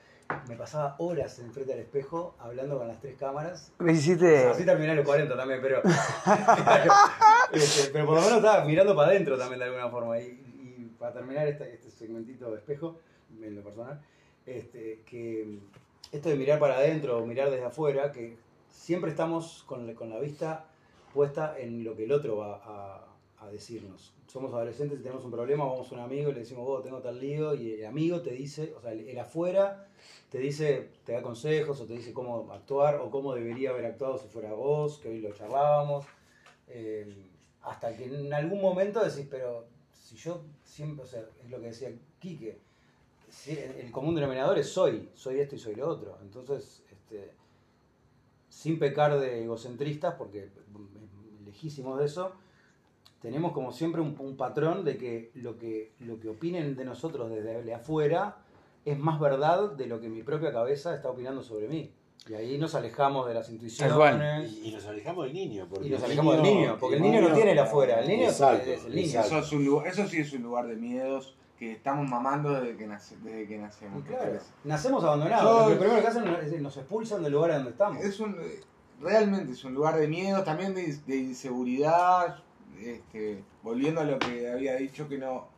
[0.50, 4.48] me pasaba horas enfrente al espejo hablando con las tres cámaras Me hiciste...
[4.48, 5.82] Así terminé los 40 también, pero.
[7.54, 10.20] Este, pero por lo menos estaba mirando para adentro también de alguna forma.
[10.20, 13.00] Y, y para terminar este, este segmentito de espejo,
[13.42, 14.02] en lo personal,
[14.46, 15.60] este, que
[16.12, 18.38] esto de mirar para adentro o mirar desde afuera, que
[18.70, 20.66] siempre estamos con, la- vista
[21.14, 23.08] puesta en lo que el otro va a,
[23.52, 24.14] decirnos.
[24.28, 27.00] Somos adolescentes y tenemos un problema, vamos a un amigo y le decimos, vos tengo
[27.00, 29.88] tal lío, y el amigo te dice, o sea, el, el afuera
[30.30, 34.20] te dice, te da consejos o te dice cómo actuar o cómo debería haber actuado
[34.20, 36.06] si fuera vos, que hoy lo charlábamos.
[36.68, 37.14] eh,
[37.64, 41.68] hasta que en algún momento decís, pero si yo siempre, o sea, es lo que
[41.68, 42.58] decía Quique,
[43.32, 46.18] si el, común denominador es soy, soy esto y soy lo otro.
[46.22, 47.32] Entonces, este,
[48.50, 50.50] sin pecar de egocentristas, porque
[51.46, 52.34] lejísimos de eso,
[53.22, 57.30] tenemos como siempre un, un patrón de que lo, que lo que opinen de nosotros
[57.32, 58.38] desde afuera
[58.84, 61.92] es más verdad de lo que mi propia cabeza está opinando sobre mí.
[62.30, 63.94] Y ahí nos alejamos de las intuiciones.
[64.48, 65.68] Y, y nos alejamos del niño.
[65.70, 68.08] Porque Y nos el alejamos del niño, porque el niño no tiene el afuera, el
[68.08, 69.20] niño es- Exacto, es el niño.
[69.22, 72.76] Eso, es un lugar- eso sí es un lugar de miedos que estamos mamando desde
[72.76, 74.04] que, nace- desde que nacemos.
[74.04, 74.32] Claro,
[74.64, 75.68] nacemos abandonados.
[75.68, 78.04] Yo- Lo primero que hacen es nos expulsan del lugar donde estamos.
[78.04, 78.36] Es un,
[79.00, 82.38] realmente es un lugar de miedo, también de, de inseguridad.
[82.80, 85.50] Este, volviendo a lo que había dicho que no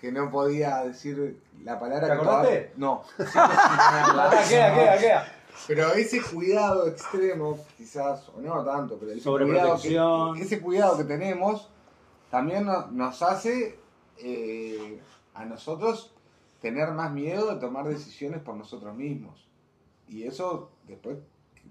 [0.00, 2.46] que no podía decir la palabra ¿Te que acordaste?
[2.46, 3.02] todavía- No.
[4.48, 5.32] queda, queda, queda.
[5.66, 11.02] Pero ese cuidado extremo, quizás, o no tanto, pero ese cuidado, que, ese cuidado que
[11.02, 11.68] tenemos
[12.30, 13.80] también no- nos hace
[14.20, 15.00] eh,
[15.34, 16.12] a nosotros
[16.60, 19.46] tener más miedo de tomar decisiones por nosotros mismos.
[20.08, 21.18] Y eso después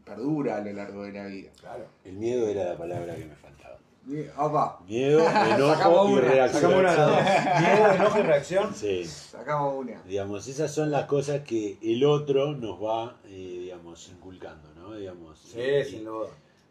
[0.05, 1.51] perdura a lo largo de la vida.
[1.59, 1.85] Claro.
[2.05, 3.77] El miedo era la palabra que me faltaba.
[4.07, 5.19] Y, opa, Miedo,
[5.55, 6.61] enojo Sacamos y una, reacción.
[6.61, 7.61] Sacamos una de las dos.
[7.61, 8.73] Miedo, enojo y reacción.
[8.75, 9.03] Sí.
[9.05, 10.01] sacamos una.
[10.03, 14.95] Digamos, esas son las cosas que el otro nos va, eh, digamos, inculcando, ¿no?
[14.95, 16.29] Digamos, Sí, y- sin duda.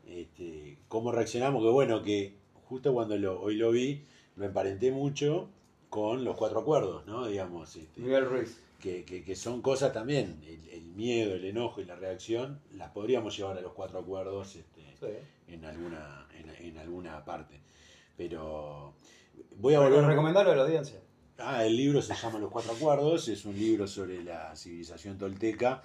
[0.09, 2.35] este, cómo reaccionamos, que bueno, que
[2.69, 4.03] justo cuando lo, hoy lo vi,
[4.37, 5.51] lo emparenté mucho
[5.91, 7.27] con los cuatro acuerdos, ¿no?
[7.27, 8.59] Digamos, este, Miguel Ruiz.
[8.81, 12.91] que, que- que son cosas también, el, el miedo, el enojo y la reacción, las
[12.91, 15.53] podríamos llevar a los cuatro acuerdos este, Sí.
[15.53, 17.61] en, alguna, en, en alguna parte.
[18.17, 18.95] Pero
[19.57, 20.05] voy a volver...
[20.05, 21.01] recomendarlo a la audiencia.
[21.39, 25.83] Ah, el libro se llama Los Cuatro Acuerdos, es un libro sobre la civilización tolteca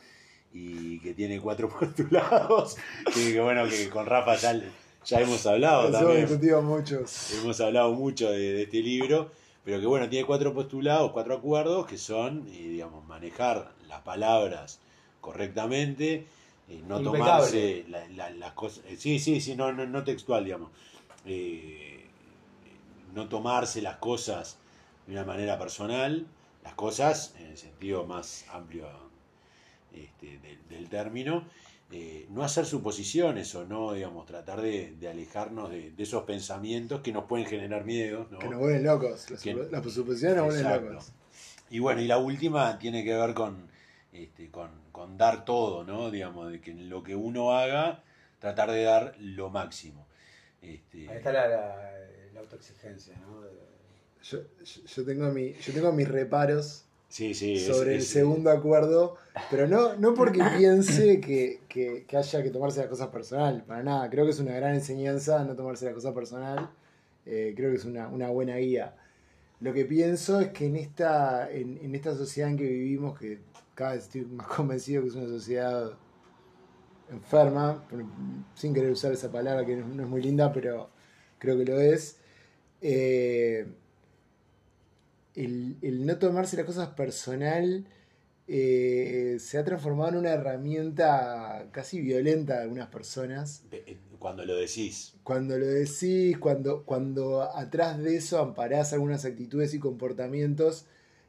[0.54, 2.78] y que tiene cuatro postulados,
[3.14, 4.62] que, que bueno, que con Rafa ya,
[5.06, 6.22] ya hemos hablado Eso también.
[6.26, 7.34] discutido muchos.
[7.34, 9.32] Hemos hablado mucho de, de este libro,
[9.64, 14.80] pero que bueno, tiene cuatro postulados, cuatro acuerdos, que son, eh, digamos, manejar las palabras
[15.20, 16.26] correctamente,
[16.68, 17.04] eh, no Impecable.
[17.04, 20.72] tomarse la- la- las cosas, eh, sí, sí, sí, no, no, no textual, digamos,
[23.14, 24.58] no tomarse las cosas
[25.06, 26.26] de una manera personal,
[26.64, 28.88] las cosas en el sentido más amplio
[29.94, 31.44] este, del, del término,
[31.92, 37.02] eh, no hacer suposiciones o no, digamos, tratar de, de alejarnos de, de esos pensamientos
[37.02, 38.28] que nos pueden generar miedo.
[38.32, 38.40] ¿no?
[38.40, 39.30] Que nos vuelven locos.
[39.30, 41.12] Las, Que- las suposiciones nos vuelven locos.
[41.70, 43.68] Y bueno, y la última tiene que ver con,
[44.14, 46.12] este, con, con dar todo, ¿no?
[46.12, 48.04] Digamos, de que en lo que uno haga,
[48.40, 50.06] tratar de dar lo máximo.
[50.62, 51.92] Este, Ahí está la, la,
[52.34, 53.42] la autoexigencia, ¿no?
[54.24, 57.56] Yo tengo mi, yo tengo mis reparos sí, sí.
[57.56, 59.18] es- sobre el segundo acuerdo,
[59.50, 63.84] pero no, no porque piense que, que- que haya que tomarse las cosas personal, para
[63.84, 64.10] nada.
[64.10, 66.70] Creo que es una gran enseñanza no tomarse las cosas personal.
[67.26, 68.96] Eh, creo que es una, una buena guía.
[69.62, 73.40] Lo que pienso es que en esta, en, en esta sociedad en que vivimos, que
[73.76, 75.94] cada vez estoy más convencido que es una sociedad
[77.12, 77.84] enferma,
[78.56, 80.90] sin querer usar esa palabra que no, no es muy linda, pero
[81.40, 82.18] creo que lo es.
[82.82, 83.68] eh,
[85.44, 87.86] el, el no tomarse las cosas personal
[88.48, 93.64] eh, se ha transformado en una herramienta casi violenta de algunas personas.
[93.72, 95.14] eh, Cuando lo decís.
[95.24, 100.86] Cuando lo decís, cuando, cuando atrás de eso amparás algunas actitudes y comportamientos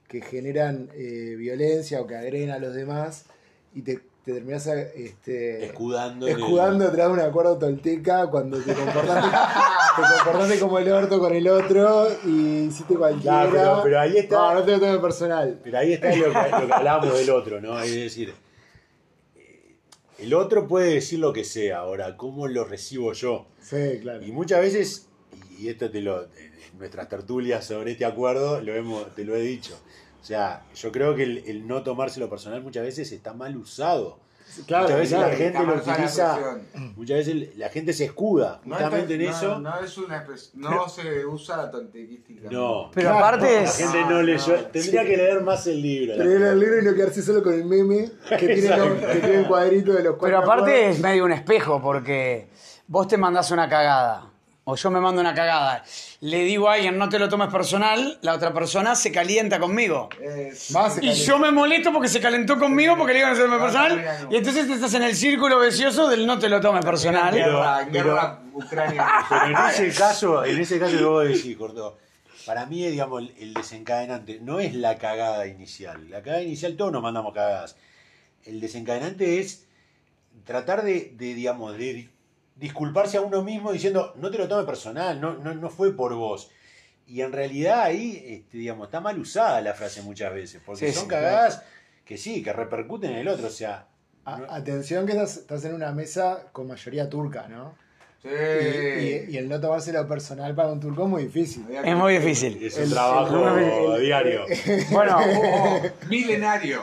[0.09, 3.27] que generan eh, violencia o que agreden a los demás
[3.73, 6.29] y te, te terminás este, Escudando.
[6.29, 9.29] escudando detrás de un acuerdo tolteca cuando te comportaste,
[9.97, 13.49] te comportaste como el orto con el otro y hiciste cualquiera.
[13.51, 15.61] Pero- pero ahí está- No, no te lo tomes personal.
[15.65, 17.81] Pero ahí está lo que, lo que hablábamos del otro, ¿no?
[17.81, 18.33] Es decir,
[19.37, 19.77] eh,
[20.19, 23.47] el otro puede decir lo que sea, ahora, ¿cómo lo recibo yo?
[23.61, 24.23] Sí, claro.
[24.25, 25.09] Y muchas veces,
[25.59, 29.41] y esto te lo, en nuestras tertulias sobre este acuerdo, lo hemos, te lo he
[29.41, 29.77] dicho.
[30.23, 34.21] O sea, yo creo que el, el no tomárselo personal muchas veces está mal usado.
[34.67, 35.31] Claro, muchas veces claro.
[35.33, 36.39] la gente lo la utiliza,
[36.95, 39.59] muchas veces la gente se escuda No, justamente es- en no, eso.
[39.61, 42.51] No, es una no se usa tontequística.
[42.51, 42.91] No.
[42.93, 43.77] Pero Claro, aparte La es.
[43.79, 46.13] gente no Ah, leyó, no, tendría que leer más el libro.
[46.17, 49.19] la Pero leer el libro y no quedarse solo con el meme que tiene, que
[49.21, 50.97] tiene el cuadrito de los Pero aparte acuerdos.
[50.97, 52.49] es medio un espejo porque
[52.87, 54.31] vos te mandás una cagada
[54.65, 55.85] o yo me mando una cagada.
[56.21, 60.09] Le digo a alguien no te lo tomes personal, la otra persona se calienta conmigo.
[60.55, 63.49] Se Y yo me molesto porque se calentó conmigo porque le digo no se lo
[63.49, 64.29] tome Ah, personal.
[64.31, 67.35] Y entonces estás en el círculo vicioso del no te lo tomes personal.
[67.35, 69.07] guerra, Pero- guerra Ucrania.
[69.47, 71.99] En ese caso, en ese caso que vos decís, Cordó,
[72.47, 76.09] para mí, digamos, el, desencadenante no es la cagada inicial.
[76.11, 77.77] La cagada inicial todos nos mandamos cagadas.
[78.45, 79.67] El desencadenante es
[80.45, 82.11] tratar de, de, digamos, de
[82.57, 86.15] disculparse a uno mismo diciendo, no te lo tomes personal, no, no, no fue por
[86.15, 86.51] vos.
[87.07, 90.93] Y en realidad ahí, este, digamos, está mal usada la frase muchas veces, porque Sí,
[90.95, 91.63] son sí, cagadas
[92.05, 93.47] que sí, que repercuten en el otro.
[93.49, 93.87] O sea,
[94.25, 97.75] A- no- atención que estás, estás en una mesa con mayoría turca, ¿no?
[98.23, 98.29] Sí.
[98.29, 101.65] Y, y- y el no tomárselo personal para un turco es muy difícil.
[101.85, 102.65] Es muy difícil.
[102.65, 103.65] Es un El- trabajo el-
[103.97, 104.45] el- diario.
[104.91, 106.83] Bueno, Oh, milenario.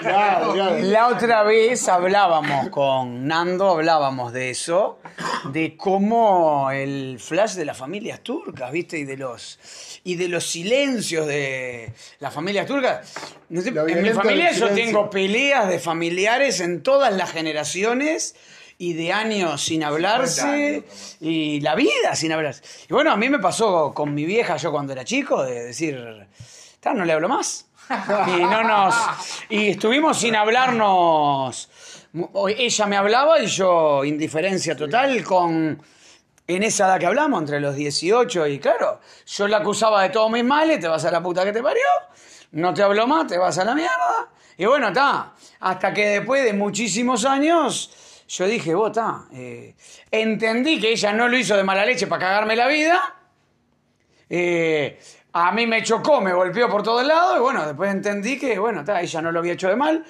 [0.00, 0.78] Claro, claro.
[0.78, 4.98] La otra vez hablábamos con Nando, hablábamos de eso,
[5.52, 8.98] de cómo el flash de las familias turcas, ¿viste?
[8.98, 9.58] Y de los
[10.04, 13.12] y de los silencios de las familias turcas.
[13.50, 18.34] No sé, Lo en mi familia yo tengo peleas de familiares en todas las generaciones
[18.78, 20.84] y de años sin hablarse
[21.20, 22.62] y la vida sin hablarse.
[22.88, 26.28] Y bueno, a mí me pasó con mi vieja yo cuando era chico de decir,
[26.80, 27.66] "Ta, no le hablo más.
[28.26, 28.94] Y no nos
[29.48, 31.68] y estuvimos sin hablarnos.
[32.56, 35.82] Ella me hablaba y yo indiferencia total con
[36.46, 40.30] en esa edad que hablamos, entre los 18 y claro, yo la acusaba de todos
[40.30, 41.84] mis males, te vas a la puta que te parió,
[42.52, 44.30] no te hablo más, te vas a la mierda.
[44.56, 47.90] Y bueno, está, hasta que después de muchísimos años,
[48.28, 49.74] yo dije, vos, está, eh,
[50.10, 53.14] entendí que ella no lo hizo de mala leche para cagarme la vida,
[54.28, 54.98] eh,
[55.32, 58.80] a mí me chocó, me golpeó por todos lados y bueno, después entendí que, bueno,
[58.80, 60.04] está, ella no lo había hecho de mal,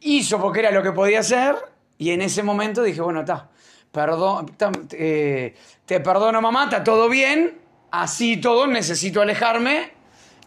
[0.00, 1.56] hizo porque era lo que podía hacer
[1.98, 3.48] y en ese momento dije, bueno, está,
[3.92, 5.54] perdón, ta- eh,
[5.86, 7.58] te perdono mamá, está todo bien,
[7.90, 9.92] así todo necesito alejarme,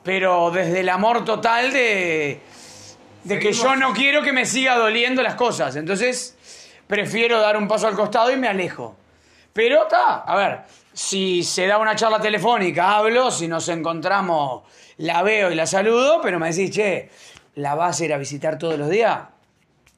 [0.03, 2.39] pero desde el amor total de,
[3.24, 6.33] de que yo no quiero que me siga doliendo las cosas, entonces
[6.88, 8.96] prefiero dar un paso al costado y me alejo.
[9.54, 10.62] Pero está, a ver,
[10.94, 14.64] si se da una charla telefónica, hablo, si nos encontramos,
[14.98, 17.10] la veo y la saludo, pero me decís, che,
[17.56, 19.20] ¿la vas a ir a visitar todos los días?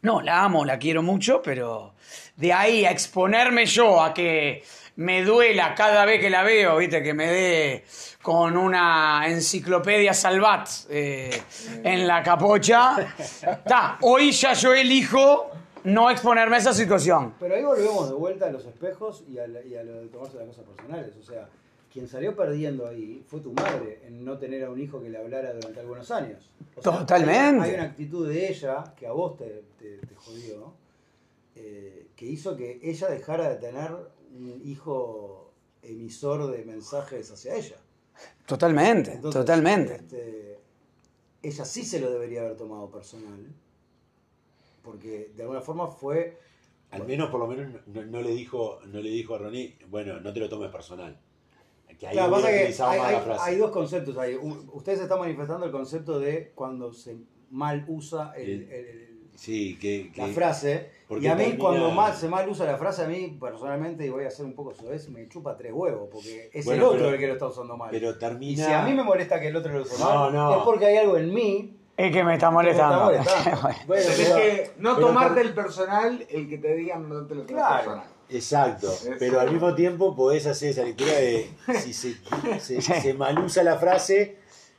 [0.01, 1.93] No, la amo, la quiero mucho, pero
[2.35, 4.63] de ahí a exponerme yo a que
[4.97, 7.85] me duela cada vez que la veo, viste, que me dé
[8.21, 11.41] con una enciclopedia Salvat eh,
[11.83, 12.95] en la capocha.
[13.67, 15.51] Ta, hoy ya yo elijo
[15.85, 17.33] no exponerme a esa situación.
[17.39, 20.07] Pero ahí volvemos de vuelta a los espejos y a, la- y a lo de
[20.07, 21.15] tomarse las cosas personales.
[21.17, 21.47] O sea,
[21.91, 25.17] quien salió perdiendo ahí fue tu madre en no tener a un hijo que le
[25.17, 26.49] hablara durante algunos años.
[26.75, 27.63] O sea, Totalmente.
[27.63, 30.73] Hay, hay una actitud de ella que a vos te, te- te jodió,
[31.55, 33.91] eh, que hizo que ella dejara de tener
[34.37, 35.51] un hijo
[35.83, 37.77] emisor de mensajes hacia ella.
[38.45, 39.95] Totalmente, Entonces, totalmente.
[39.95, 40.59] este,
[41.43, 43.45] ella sí se lo debería haber tomado personal,
[44.85, 46.37] porque de alguna forma fue
[46.91, 50.19] Al menos, por lo menos, no, no le dijo, no le dijo a Ronnie, bueno,
[50.21, 51.17] no te lo tomes personal.
[51.99, 53.41] Que ahí Claro, pasa que hay, hay- frase.
[53.49, 54.37] hay dos conceptos ahí.
[54.71, 57.17] Ustedes están manifestando el concepto de cuando se
[57.51, 60.89] mal usa el- El- el- Sí, que, la que- frase.
[61.09, 64.09] Y a mí termina- cuando mal, se mal usa la frase, a mí personalmente, y
[64.09, 66.99] voy a ser un poco soez, me chupa tres huevos, porque es Bueno, el otro
[66.99, 67.89] pero- el que lo está usando mal.
[67.91, 68.65] pero y termina.
[68.65, 70.57] si a mí me molesta que el otro lo use No, mal, no.
[70.57, 73.11] es porque hay algo en mí Es que me está me molestando.
[73.11, 73.69] está molestando.
[73.87, 77.35] Bueno, Tenés pero- que no pero tomarte el personal el que te digan no te
[77.35, 77.75] lo tomes Claro.
[77.77, 78.07] personal.
[78.27, 81.47] Exacto, pero al mismo tiempo podés hacer esa lectura de
[81.79, 82.15] si se,
[82.59, 84.37] se, se malusa la frase,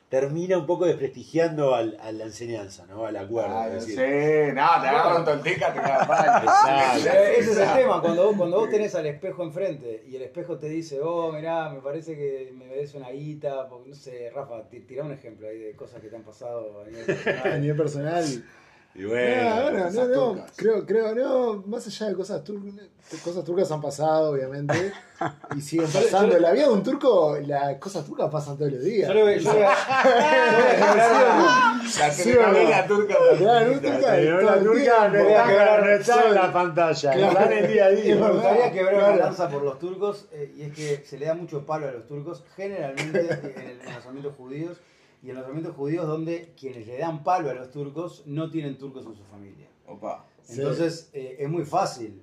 [0.08, 3.06] termina un poco desprestigiando al- a la enseñanza, ¿no?
[3.06, 3.56] Al acuerdo.
[3.58, 3.96] Ah, sí, no,
[4.80, 5.80] te agarran tontica, te.
[5.80, 10.22] Pero ese es el tema, cuando vos, cuando vos tenés al espejo enfrente y el
[10.22, 14.30] espejo te dice, oh, mirá, me parece que me merece una guita, porque no sé,
[14.34, 17.14] Rafa, ti- tirá un ejemplo ahí de cosas que te han pasado a nivel A
[17.24, 17.60] personal.
[17.60, 18.24] nivel personal.
[18.98, 22.72] Y No, bueno, bueno, no, esas no, creo, creo, no, más allá de cosas turcas,
[23.22, 24.92] cosas turcas han pasado, obviamente,
[25.54, 26.36] y siguen pasando.
[26.36, 29.08] En la vida de un turco, las cosas turcas pasan todos los días.
[29.08, 29.76] Yo le voy, yo quebrar
[31.22, 33.14] una- La telenovela turca.
[33.38, 38.16] La telenovela turca no está, en la pantalla, en día a Me día.
[38.28, 41.64] Gustaría quebrar una lanza por los turcos, eh, y es que se le da mucho
[41.66, 44.78] palo a los turcos, generalmente en, el- en los ambientes judíos,
[45.26, 48.78] y en los ambientes judíos donde quienes le dan palo a los turcos no tienen
[48.78, 49.68] turcos en su familia.
[49.88, 50.24] Opa.
[50.42, 50.60] Sí.
[50.60, 52.22] Entonces eh, es muy fácil.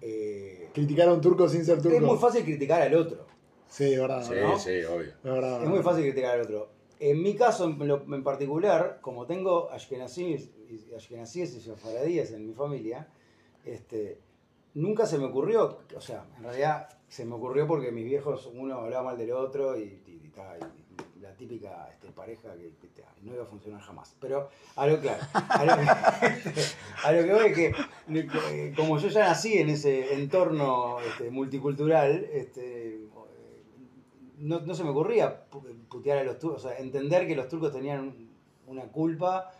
[0.00, 1.96] eh, Criticar a un turco sin ser turco.
[1.96, 3.26] es muy fácil criticar al otro.
[3.68, 4.22] Sí, verdad.
[4.26, 4.58] Sí, ¿no?
[4.58, 5.08] sí, obvio.
[5.10, 5.62] Es verdad.
[5.62, 6.70] Es muy fácil criticar al otro.
[6.98, 13.08] En mi caso, en, lo- en particular, como tengo ashkenazíes y sefaradíes en mi familia,
[13.64, 14.18] este,
[14.74, 18.74] nunca se me ocurrió, o sea, en realidad se me ocurrió porque mis viejos, uno
[18.76, 20.79] hablaba mal del otro y, y- y y
[21.20, 24.14] la típica este, pareja que, que ta, no iba a funcionar jamás.
[24.20, 25.72] Pero a lo claro, a lo,
[27.04, 27.74] a lo que voy es que
[28.14, 33.00] eh, como yo ya nací en ese entorno este, multicultural, este,
[34.38, 37.48] no, no se me ocurría pu- putear a los turcos, o sea, entender que los
[37.48, 38.14] turcos tenían
[38.66, 39.50] una culpa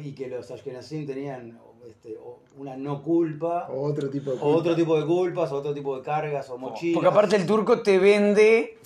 [0.00, 1.58] y que los ashkenazim tenían
[1.88, 2.16] este,
[2.56, 4.38] una no culpa, O otro tipo de.
[4.40, 6.94] o otro tipo de culpas, o otro tipo de cargas, o mochilas.
[6.94, 8.76] Porque aparte el turco te vende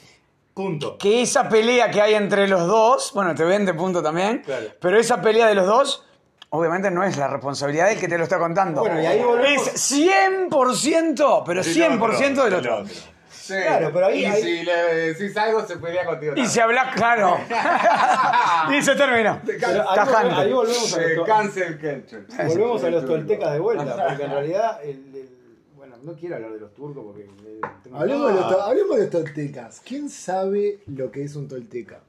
[0.54, 0.96] Punto.
[0.98, 4.66] que esa pelea que hay entre los dos, bueno, te vende punto también, Claro.
[4.80, 6.06] pero esa pelea de los dos,
[6.50, 8.80] obviamente no es la responsabilidad del que te lo está contando.
[8.82, 12.84] Bueno, y ahí volvemos- Es 100%, pero 100% del del otro.
[13.30, 13.52] Sí.
[13.60, 14.72] Claro, pero ahí- Y ahí- si le
[15.12, 16.32] decís algo, se pelea contigo.
[16.34, 17.36] Y se habla, claro.
[18.78, 19.38] y se terminó.
[19.44, 19.58] Pero
[20.38, 22.04] ahí, volvemos a los, to- cancel
[22.46, 25.13] volvemos a los toltecas de vuelta, porque en realidad, el,
[26.04, 29.02] no quiero hablar de los turcos porque eh, tengo- Hablemos, de los, to- hablemos de
[29.02, 29.80] los toltecas.
[29.84, 32.00] ¿Quién sabe lo que es un tolteca?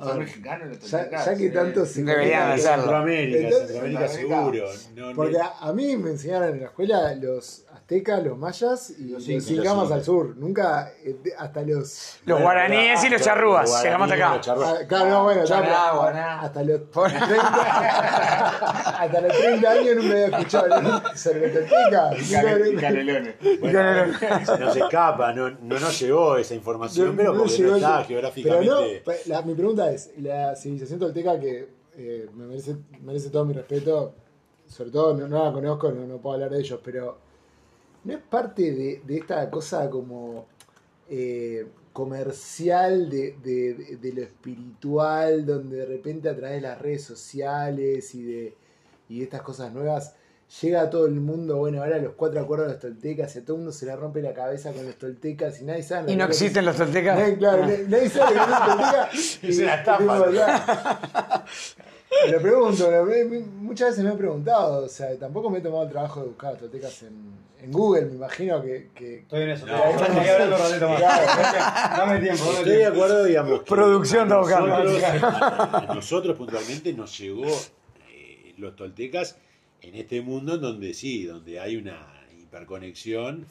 [0.00, 1.50] Son mexicanos los ya, toltecas, ya que eh.
[1.50, 2.82] tanto se Deberían hacerlo.
[2.82, 4.64] Centroamérica, Centroamérica seguro.
[4.94, 8.90] No, Porque no- a, a mí me enseñaron en la escuela los aztecas, los mayas
[8.98, 10.36] y los, Los al sur.
[10.36, 12.18] Nunca, eh, hasta los...
[12.26, 13.82] Los guaraníes y los charrúas.
[13.82, 14.34] Llegamos acá.
[14.36, 14.78] los charrúas.
[14.82, 16.40] Ah, claro, no, bueno, ya, guaná.
[16.42, 17.16] hasta los 30,
[19.00, 20.68] hasta los 30 años nunca había escuchado.
[22.18, 23.34] Y y canelones.
[23.60, 23.80] Bueno,
[24.44, 28.00] se nos escapa, no, no nos llegó esa información, pero No porque llegó no está
[28.00, 28.08] eso.
[28.08, 29.02] geográficamente.
[29.04, 33.46] Pero no, la- mi pregunta es, la civilización tolteca que eh, me merece, merece todo
[33.46, 34.14] mi respeto,
[34.66, 37.18] sobre todo no, no la conozco, no, no puedo hablar de ellos, pero
[38.08, 40.46] ¿no es parte de, de esta cosa como
[41.10, 47.04] eh, comercial de, de- de lo espiritual, donde de repente a través de las redes
[47.04, 48.54] sociales y de,
[49.08, 50.14] y estas cosas nuevas
[50.62, 53.44] llega a todo el mundo, bueno, ahora los cuatro acuerdos de los toltecas y a
[53.44, 56.10] todo el mundo se le rompe la cabeza con los toltecas y nadie sabe...
[56.10, 57.18] Y no existen los toltecas.
[57.18, 59.10] Nadie, claro, nadie- nadie sabe que no es tolteca.
[59.42, 61.44] Es una estafa,
[62.10, 62.32] ¿no?
[62.32, 62.90] lo pregunto,
[63.60, 66.56] muchas veces me he preguntado, o sea, tampoco me he tomado el trabajo de buscar
[66.56, 67.32] toltecas en,
[67.62, 68.88] en Google, me imagino que...
[68.94, 69.66] que Estoy en eso.
[69.66, 69.74] No.
[69.74, 71.00] Hablando ratito más.
[71.98, 73.60] Dame tiempo, dame Estoy de acuerdo, digamos.
[73.64, 77.46] Producción nosotros, a- nosotros puntualmente nos llegó
[78.10, 79.36] eh, los toltecas
[79.82, 83.46] en este mundo en donde sí, donde hay una hiperconexión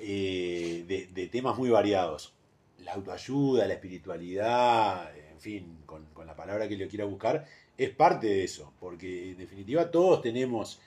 [0.00, 2.32] eh, de, de temas muy variados.
[2.84, 5.10] La autoayuda, la espiritualidad,
[5.42, 7.44] fin, con, con la palabra que yo quiera buscar,
[7.76, 10.80] es parte de eso, porque en definitiva todos tenemos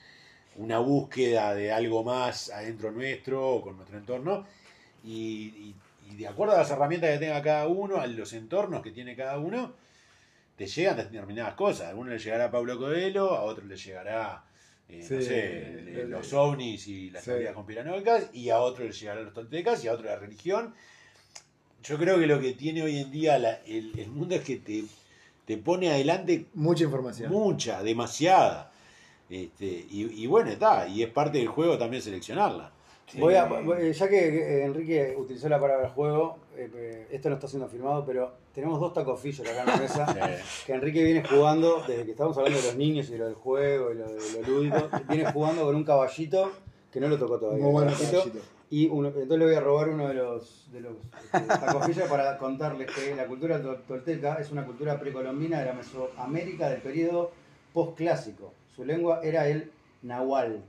[0.58, 4.46] una búsqueda de algo más adentro nuestro o con nuestro entorno
[5.04, 5.16] y,
[5.66, 5.76] y-
[6.12, 9.16] y de acuerdo a las herramientas que tenga cada uno, a los entornos que tiene
[9.16, 9.74] cada uno,
[10.56, 11.92] te llegan determinadas cosas.
[11.92, 14.46] A uno le llegará Pablo Coelho, a otro le llegará,
[14.88, 17.32] eh, no sé, el- el- los ovnis y las sí.
[17.32, 20.74] teorías conspiranoicas, y a otro le llegará los toltecas y a otro la religión.
[21.88, 24.58] Yo creo que lo que tiene hoy en día la- el, el mundo es que
[24.58, 24.84] te,
[25.46, 27.32] te pone adelante mucha información.
[27.32, 28.72] mucha, demasiada.
[29.30, 32.72] Este, y, y bueno, está, y es parte del juego también seleccionarla.
[33.20, 33.48] Voy a,
[33.92, 38.80] ya que Enrique utilizó la palabra juego, eh, esto no está siendo filmado, pero tenemos
[38.80, 40.40] dos tacos Fisher acá en la mesa.
[40.66, 43.36] Que Enrique viene jugando, desde que estamos hablando de los niños y de lo del
[43.36, 46.52] juego y lo de lo lúdico, viene jugando con un caballito
[46.92, 47.64] que no lo tocó todavía.
[47.64, 48.46] Muy bueno el caballito, caballito.
[48.70, 50.94] Y uno- entonces le voy a robar uno de los, de los
[51.88, 56.70] este, para contarles que la cultura tol- tolteca es una cultura precolombina de la Mesoamérica
[56.70, 57.32] del periodo
[57.74, 58.54] postclásico.
[58.76, 60.64] Su lengua era el nahual.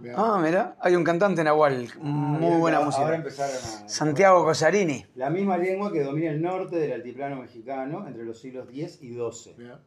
[0.00, 0.14] Mirá.
[0.16, 3.14] Ah, mira, hay un cantante nahual, muy Ahora- buena Ahora música.
[3.16, 3.88] empezaron a...
[3.88, 5.04] Santiago Cosarini.
[5.16, 9.08] La misma lengua que domina el norte del altiplano mexicano entre los siglos X y
[9.14, 9.54] XII.
[9.58, 9.80] Mirá.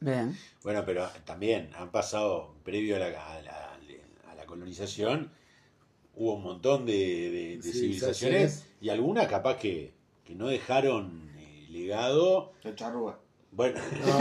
[0.00, 0.36] Bien.
[0.62, 3.78] bueno, pero también han pasado, previo a la, a la-
[4.30, 5.30] a la colonización,
[6.16, 8.66] hubo un montón de, de- de Civilizaciones.
[8.80, 9.94] y algunas capaz que,
[10.24, 12.52] que no dejaron eh, legado.
[12.62, 13.16] Los charrúas.
[13.52, 14.18] Bueno, No,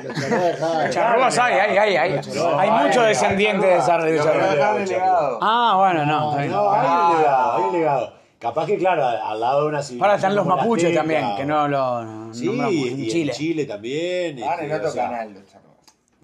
[0.00, 0.90] dejaron.
[0.90, 2.20] Charrúas hay, hay, hay, hay.
[2.34, 5.38] No, Hay hay, muchos descendientes de esa no, no, legado.
[5.42, 6.36] Ah, bueno, no.
[6.36, 6.50] bien.
[6.50, 8.18] no, hay un legado, hay un legado.
[8.38, 10.02] Capaz que, claro, al lado de una civilización.
[10.04, 13.08] Ahora están los la mapuches también, que no lo no Sí, nombramos y en en
[13.08, 13.32] Chile.
[13.32, 14.38] Chile, también.
[14.38, 15.67] Este, en otro o sea, canal los charrúas.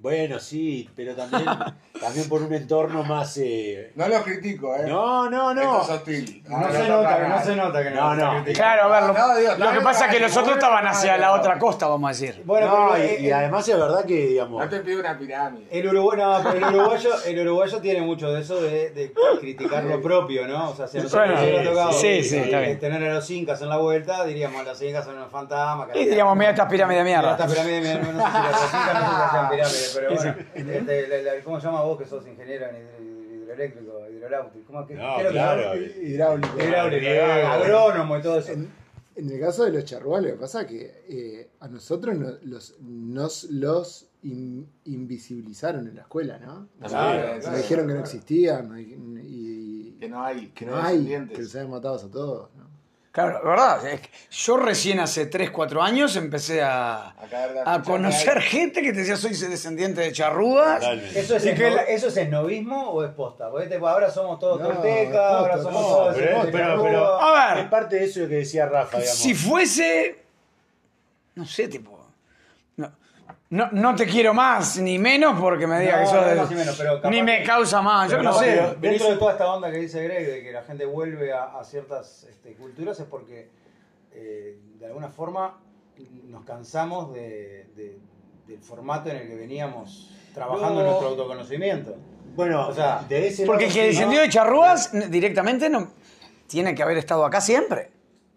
[0.04, 1.44] Bueno, sí, pero también,
[1.98, 3.38] también por un entorno más.
[3.38, 4.84] eh, No los critico, ¿eh?
[4.86, 5.62] No, no, no.
[5.80, 6.44] Esto es hostil.
[6.46, 8.38] No Ah, se otro nota, que no se nota que No, no.
[8.40, 10.86] está Claro, a ver, lo, No, digo, lo que pasa es que los otros estaban
[10.86, 11.32] hacia la no.
[11.32, 12.42] otra costa, vamos a decir.
[12.44, 14.62] Bueno, No, pero, y, eh, y además es verdad que, digamos.
[14.62, 15.66] No te pido una pirámide.
[15.70, 19.84] El, Uruguay, no, pero el, uruguayo, el uruguayo tiene mucho de eso de, de criticar
[19.84, 20.68] lo propio, ¿no?
[20.68, 22.78] O sea, si nosotros Bueno, hubiera tocado sí, sí, eh, está bien.
[22.78, 25.88] tener a los incas en la vuelta, diríamos los incas son unos fantasmas.
[25.94, 27.30] Y diríamos, mira estas pirámides de mierda.
[27.32, 30.34] Esta pirámide, mira, no, no sé si los incas no si hacían pirámides, pero bueno.
[30.54, 34.66] este, la- la- ¿Cómo se llama vos que sos ingeniero en hidro- hidroeléctrico, hidroláutico?
[34.66, 35.62] ¿Cómo, qué, No, que claro.
[35.74, 35.96] sos?
[35.96, 36.58] Hidráulico.
[36.58, 37.24] Hidráulico, Griego.
[37.48, 38.52] agrónomo y todo eso.
[38.52, 38.68] En,
[39.16, 42.32] en el caso de los charrúas, lo que pasa es que eh, a nosotros no-
[42.42, 46.68] los, nos los in- invisibilizaron en la escuela, ¿no?
[46.80, 48.00] Claro, Nos claro, dijeron que no claro.
[48.00, 48.82] existían y,
[49.22, 50.48] y- Que no hay.
[50.48, 52.48] que no hay, que los habían matado a todos.
[53.14, 57.14] Claro, la verdad, es que yo recién hace 3, 4 años empecé a,
[57.64, 60.80] A conocer gente que te decía soy descendiente de charrúas.
[60.80, 61.20] Totalmente.
[61.20, 63.48] ¿Eso es, esno- la- ¿Eso es esnovismo o es posta?
[63.52, 67.54] Porque ahora somos todos No, toltecas, es ahora somos no, todos pero- pero- A Es
[67.58, 69.16] ver, parte de eso que decía Rafa, digamos.
[69.16, 70.24] si fuese,
[71.36, 71.93] no sé, tipo,
[73.50, 76.54] no, No, te quiero más, ni menos porque me diga No, que sos no de-
[76.56, 78.44] menos, pero capaz Ni me que- causa más, yo Pero no sé.
[78.46, 80.86] que pero Dentro eso- de toda esta onda que dice Greg, de que la gente
[80.86, 83.48] vuelve a, a ciertas este, culturas, es porque
[84.16, 85.58] eh, de alguna forma
[86.28, 87.98] nos cansamos de- de-
[88.46, 90.90] del formato en el que veníamos trabajando en No.
[90.90, 91.96] nuestro autoconocimiento.
[92.36, 95.68] Bueno, O sea, de ese Porque el lado que sí, descendió de Charrúas n- directamente
[95.70, 95.88] no
[96.48, 97.90] tiene que haber estado acá siempre.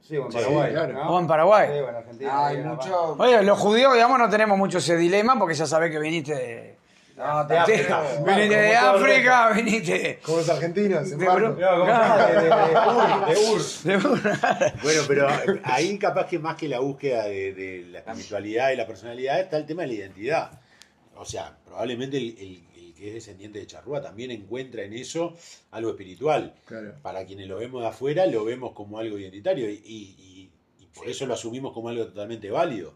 [0.07, 0.71] Sí, o en Sí, Paraguay.
[0.71, 0.93] claro.
[0.93, 1.09] ¿no?
[1.09, 1.67] O en Paraguay.
[1.71, 2.47] Sí, o en Argentina.
[2.47, 3.15] Hay ahí mucho.
[3.19, 6.77] Oye, los judíos, digamos, no tenemos mucho ese dilema porque ya sabés que viniste de,
[7.17, 8.01] No, de África.
[8.25, 11.47] viniste de África, viniste Como los argentinos, en De barco.
[11.47, 12.27] Bru- No, como Claro.
[12.27, 14.21] de, de, de Ur, de Ur.
[14.21, 14.73] de...
[14.83, 15.27] Bueno, pero
[15.63, 19.57] ahí capaz que más que la búsqueda de, de la espiritualidad y la personalidad está
[19.57, 20.51] el tema de la identidad.
[21.15, 22.63] O sea, probablemente el
[22.97, 25.35] que es descendiente de Charrúa también encuentra en eso
[25.71, 26.55] algo espiritual.
[26.65, 26.95] Claro.
[27.01, 31.07] Para quienes lo vemos de afuera, lo vemos como algo identitario y, y- y por
[31.07, 32.95] eso lo asumimos como algo totalmente válido.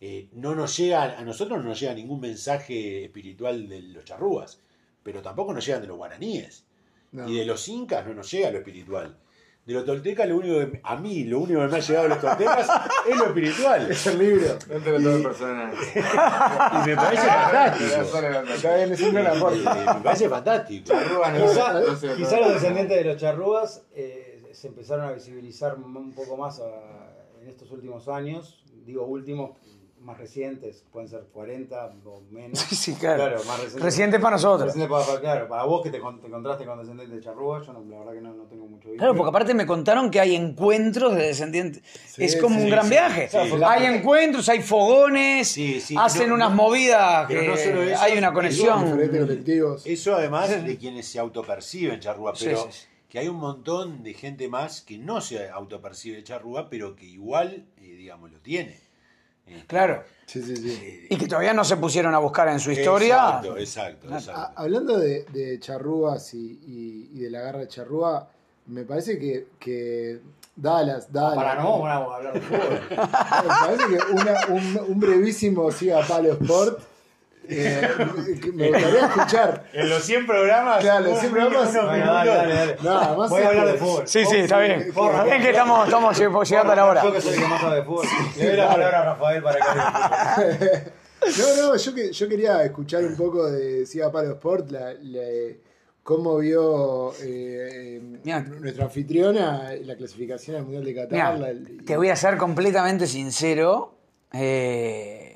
[0.00, 4.58] Eh, no nos llega, a nosotros no nos llega ningún mensaje espiritual de los charrúas,
[5.02, 6.64] pero tampoco nos llegan de los guaraníes.
[7.12, 7.28] No.
[7.28, 9.16] Y de los incas no nos llega lo espiritual.
[9.66, 12.08] De los toltecas, lo único que, a mí, lo único que me ha llegado de
[12.08, 12.68] los toltecas
[13.08, 13.90] es lo espiritual.
[13.90, 14.58] Es el libro.
[14.66, 15.72] Dentro de todo el personal.
[15.94, 17.96] Y me parece fantástico.
[19.94, 20.92] Me parece fantástico.
[20.94, 21.46] No
[22.16, 27.42] Quizá, los descendientes de los charrúas eh, se empezaron a visibilizar un poco más a-
[27.42, 28.64] en estos últimos años.
[28.84, 29.50] Digo últimos,
[30.00, 32.58] más recientes, pueden ser 40 o menos.
[32.70, 33.36] Sí, sí, claro.
[33.44, 33.82] más recientes.
[33.82, 34.66] Reciente para nosotros.
[34.68, 37.66] Reciente para, para- claro, para vos que te, con- te encontraste con descendientes de charrúas,
[37.66, 38.96] yo no, la verdad que no, no tengo mucho vínculo.
[38.98, 41.82] Claro, porque aparte me contaron que hay encuentros de descendientes.
[42.06, 42.90] Sí, es como sí, un gran sí.
[42.90, 43.28] viaje.
[43.28, 43.36] Sí.
[43.66, 48.02] hay encuentros, hay fogones, Sí, sí, hacen no, unas movidas pero que no solo eso,
[48.02, 49.00] hay una conexión.
[49.84, 52.86] Eso además de quienes se autoperciben charrúa, pero sí, sí.
[53.08, 57.66] que hay un montón de gente más que no se autopercibe charrúa, pero que igual,
[57.78, 58.78] eh, digamos, lo tiene.
[59.66, 60.02] Claro.
[60.26, 61.06] Sí, sí, sí.
[61.10, 63.16] Y que todavía no se pusieron a buscar en su historia.
[63.16, 64.52] Exacto, exacto, exacto.
[64.54, 68.28] hablando de, de charrúas y, y- y de la garra de charrúa,
[68.66, 70.20] me parece que, que
[70.54, 71.34] Dallas, Dallas.
[71.34, 72.80] Para no, vamos a hablar de fútbol.
[72.90, 76.80] Me parece que una- un, un brevísimo siga Palo Sport.
[77.48, 77.88] Eh,
[78.54, 79.64] me gustaría escuchar.
[79.72, 81.72] En los 100 programas, Claro, siempre vamos.
[81.72, 82.76] Bueno, dale, dale, dale.
[82.82, 84.02] No, además Voy a hablar de fútbol.
[84.06, 84.80] Sí, sí, está bien.
[84.82, 87.02] Está bien que estamos, estamos llegando a la hora.
[87.02, 88.06] Yo que soy el que más sabe de fútbol.
[88.36, 90.92] Le doy la palabra a Rafael para que.
[91.20, 95.20] No, no, yo, que, yo quería escuchar un poco de Siga Palo Sport, la, la-
[96.02, 98.00] cómo vio eh,
[98.58, 101.34] nuestra anfitriona la clasificación al Mundial de Qatar.
[101.36, 103.98] Mirá, la- te voy a ser completamente sincero.
[104.32, 105.29] eh,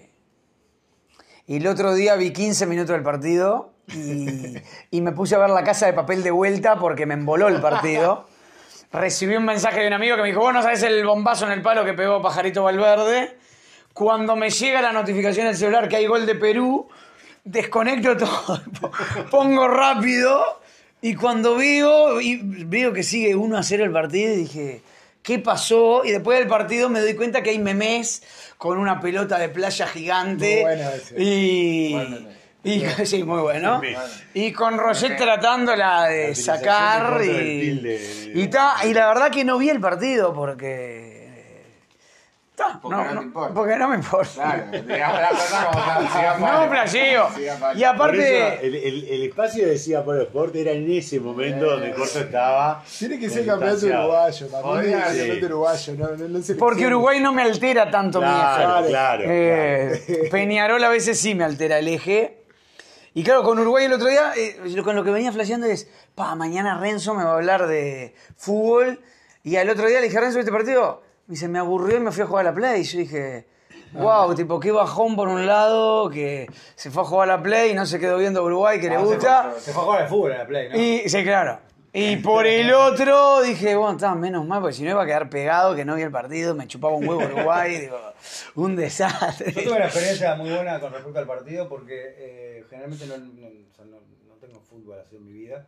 [1.46, 4.56] el otro día vi 15 minutos del partido y,
[4.90, 7.60] y me puse a ver la casa de papel de vuelta porque me emboló el
[7.60, 8.26] partido.
[8.92, 11.52] Recibí un mensaje de un amigo que me dijo, vos no sabés el bombazo en
[11.52, 13.36] el palo que pegó Pajarito Valverde.
[13.92, 16.88] Cuando me llega la notificación del celular que hay gol de Perú,
[17.44, 18.62] desconecto todo,
[19.30, 20.60] pongo rápido
[21.00, 24.82] y cuando veo, y veo que sigue 1 a 0 el partido y dije,
[25.24, 26.04] ¿qué pasó?
[26.04, 28.22] Y después del partido me doy cuenta que hay memes
[28.58, 30.62] con una pelota de playa gigante.
[30.62, 31.14] Muy bueno ese.
[31.20, 32.28] Y, Buen meme.
[32.62, 33.80] y sí, muy bueno.
[34.34, 39.70] Y con Roget tratándola de sacar y, y, ta, y la verdad que no vi
[39.70, 41.13] el partido porque...
[42.80, 43.54] Porque no te importa.
[43.54, 44.32] porque no me importa.
[44.34, 47.74] Claro, digamos la cosa como siga No, Pablo.
[47.74, 48.38] Y Por aparte...
[48.54, 52.20] eso, el, el- el espacio de Siga Polo Sport era en ese momento donde Corto
[52.20, 52.82] estaba.
[52.98, 57.20] Tiene que ser eh, campeonato uruguayo, también campeonato uruguayo, no, no, no se Porque Uruguay
[57.20, 58.34] no me altera tanto mi eje.
[58.36, 59.24] Claro, claro.
[59.26, 62.44] Eh, Peñarol a veces sí me altera el eje.
[63.14, 66.34] Y claro, con Uruguay el otro día, eh, con lo que venía flasheando es, pa,
[66.34, 69.00] mañana Renzo me va a hablar de fútbol.
[69.44, 71.03] Y al otro día le dije, Renzo, ¿este partido?
[71.26, 72.82] Me dice, me aburrió y me fui a jugar a la Play.
[72.82, 73.46] Y yo dije,
[73.92, 77.70] wow, tipo, qué bajón por un lado, que se fue a jugar a la Play
[77.70, 79.50] y no se quedó viendo a Uruguay, que le Ah, se gusta.
[79.52, 80.76] fue- Se fue a jugar al fútbol en la Play, ¿no?
[80.78, 81.60] Y, sí, claro.
[81.92, 85.30] Y por el otro dije, bueno, está menos mal, porque si no iba a quedar
[85.30, 87.98] pegado, que no vi el partido, me chupaba un huevo Uruguay, digo,
[88.56, 89.52] un desastre.
[89.52, 93.46] Yo tuve una experiencia muy buena con respecto al partido porque eh, generalmente no, no-
[93.46, 95.66] o sea, no- no tengo fútbol así en mi vida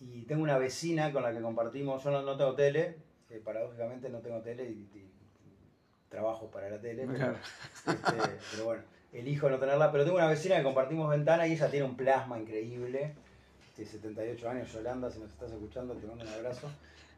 [0.00, 2.96] y tengo una vecina con la que compartimos, yo no, no tengo tele,
[3.32, 5.10] eh, paradójicamente no tengo tele y, y
[6.08, 8.16] trabajo para la tele, pero, este,
[8.50, 11.86] pero bueno, elijo no tenerla, pero tengo una vecina que compartimos ventana y ella tiene
[11.86, 13.14] un plasma increíble,
[13.76, 16.68] de 78 años, Yolanda, si nos estás escuchando, te mando un abrazo.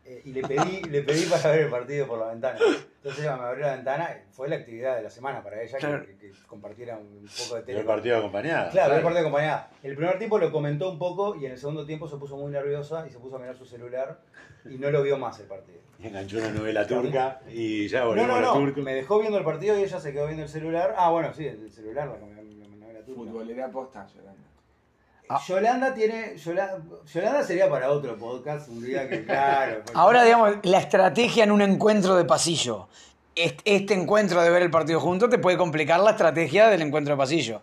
[0.07, 2.59] Eh, y le pedí, le pedí para ver el partido por la ventana.
[2.96, 5.86] Entonces ella me abrió la ventana, fue la actividad de la semana para ella, que-
[5.86, 6.05] Claro.
[6.07, 7.80] que, que compartiera un poco de tele.
[7.80, 8.70] el partido acompañado.
[8.70, 9.70] Claro, el partido acompañada.
[9.82, 12.50] El primer tiempo lo comentó un poco y en el segundo tiempo se puso muy
[12.52, 14.20] nerviosa y se puso a mirar su celular
[14.66, 15.78] y no lo vio más el partido.
[15.98, 18.80] Y enganchó una novela turca y ya No, volvemos no, a no, lo turco.
[18.82, 20.94] me dejó viendo el partido y ella se quedó viendo el celular.
[20.98, 22.42] Ah, bueno, sí, el celular, la me
[23.02, 23.14] típica.
[23.14, 24.07] Futbolera posta.
[25.29, 25.41] Ah.
[25.47, 26.37] Yolanda tiene.
[26.37, 26.79] Yola-
[27.12, 29.77] Yolanda sería para otro podcast, un día que, claro.
[29.85, 32.89] porque- Ahora, digamos, la estrategia en un encuentro de pasillo.
[33.35, 37.14] Est- Este encuentro de ver el partido juntos te puede complicar la estrategia del encuentro
[37.14, 37.62] de pasillo.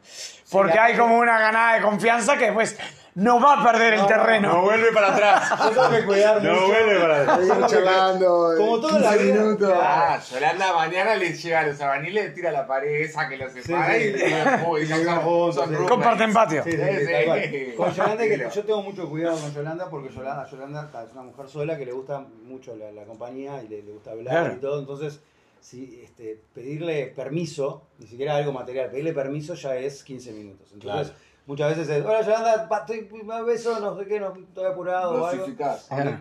[0.51, 2.78] Porque hay como una ganada de confianza que después
[3.16, 4.47] no va a perder el terreno.
[4.53, 5.49] No vuelve para atrás.
[5.66, 6.68] Yo tengo que cuidar No mucho.
[6.68, 7.39] vuelve para atrás.
[7.39, 8.53] Ahí charlando.
[8.57, 9.41] Como toda la 15 vida.
[9.43, 9.74] minutos.
[9.76, 13.51] Ah, Yolanda mañana le llega a los abaniles, le tira la pared esa que los
[13.51, 14.26] separa sí, y, sí.
[14.68, 15.76] uy, Y son, van juntos, son sí.
[15.76, 15.89] roommates.
[15.91, 16.64] Comparten patio.
[16.64, 17.41] Sí, sí, sí, Sí, tal cual.
[17.43, 17.74] sí.
[17.78, 21.47] Con Yolanda, que yo tengo mucho cuidado con Yolanda porque Yolanda, Yolanda es una mujer
[21.49, 24.53] sola que le gusta mucho la, la compañía y le, le gusta hablar Claro.
[24.53, 24.80] y todo.
[24.80, 25.20] Entonces,
[25.59, 30.70] si este, pedirle permiso, ni siquiera algo material, pedirle permiso ya es 15 minutos.
[30.74, 31.30] Entonces, Claro.
[31.45, 35.21] Muchas veces es, hola Yolanda, pa, estoy, me beso, no sé qué, no estoy apurado
[35.21, 35.45] o algo.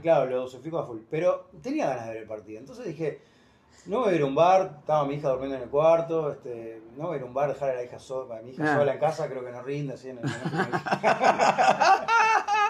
[0.02, 0.98] Claro, lo dosifico a full.
[1.10, 2.58] Pero tenía ganas de ver el partido.
[2.60, 3.20] Entonces dije,
[3.86, 6.82] no voy a ir a un bar, estaba mi hija durmiendo en el cuarto, este,
[6.96, 8.62] no voy a ir a un bar, dejar a la hija sola, a mi hija
[8.66, 8.76] Ah.
[8.78, 10.24] sola en casa, creo que no rinde así en el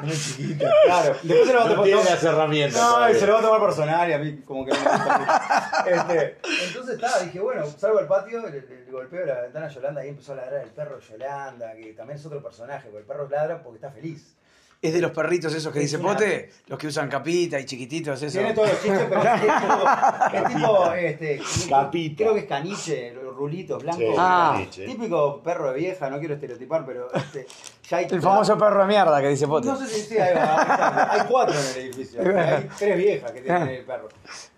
[0.03, 0.73] Muy chiquita.
[0.87, 1.15] Claro.
[1.23, 2.81] Después se lo va a No tomar- tiene las herramientas.
[2.81, 3.21] No, y todavía.
[3.21, 5.85] se lo va a tomar personal y a mí como que no me gusta.
[5.87, 6.39] este,
[6.69, 10.01] entonces estaba, dije, bueno, salgo al patio, le, le- le golpeo la ventana a Yolanda
[10.01, 13.05] y ahí empezó a ladrar el perro Yolanda, que también es otro personaje, porque el
[13.07, 14.37] perro ladra porque está feliz.
[14.83, 18.23] Es de los perritos esos que dice una- Pote, los que usan capita y chiquititos,
[18.23, 18.39] eso.
[18.39, 22.17] Tiene todos los chistes, pero es, tipo, es tipo, este, Capita.
[22.17, 24.03] creo que es caniche, los rulitos blancos.
[24.03, 24.63] Sí, Ah.
[24.75, 27.47] Típico perro de vieja, no quiero estereotipar, pero este,
[27.91, 29.67] ya hay El famoso perro de mierda que dice Pote.
[29.69, 32.21] No sé si sí, hay, hay cuatro en el edificio.
[32.39, 34.09] Hay tres viejas que tienen el perro.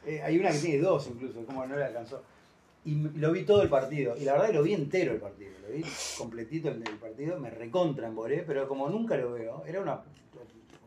[0.06, 2.22] Eh, hay una que tiene dos incluso, como no le alcanzó.
[2.84, 4.16] Y lo vi todo el partido.
[4.16, 5.52] Y la verdad lo vi entero el partido.
[5.62, 5.84] Lo vi
[6.18, 7.38] completito el partido.
[7.38, 10.02] Me recontra emboré, pero como nunca lo veo, era una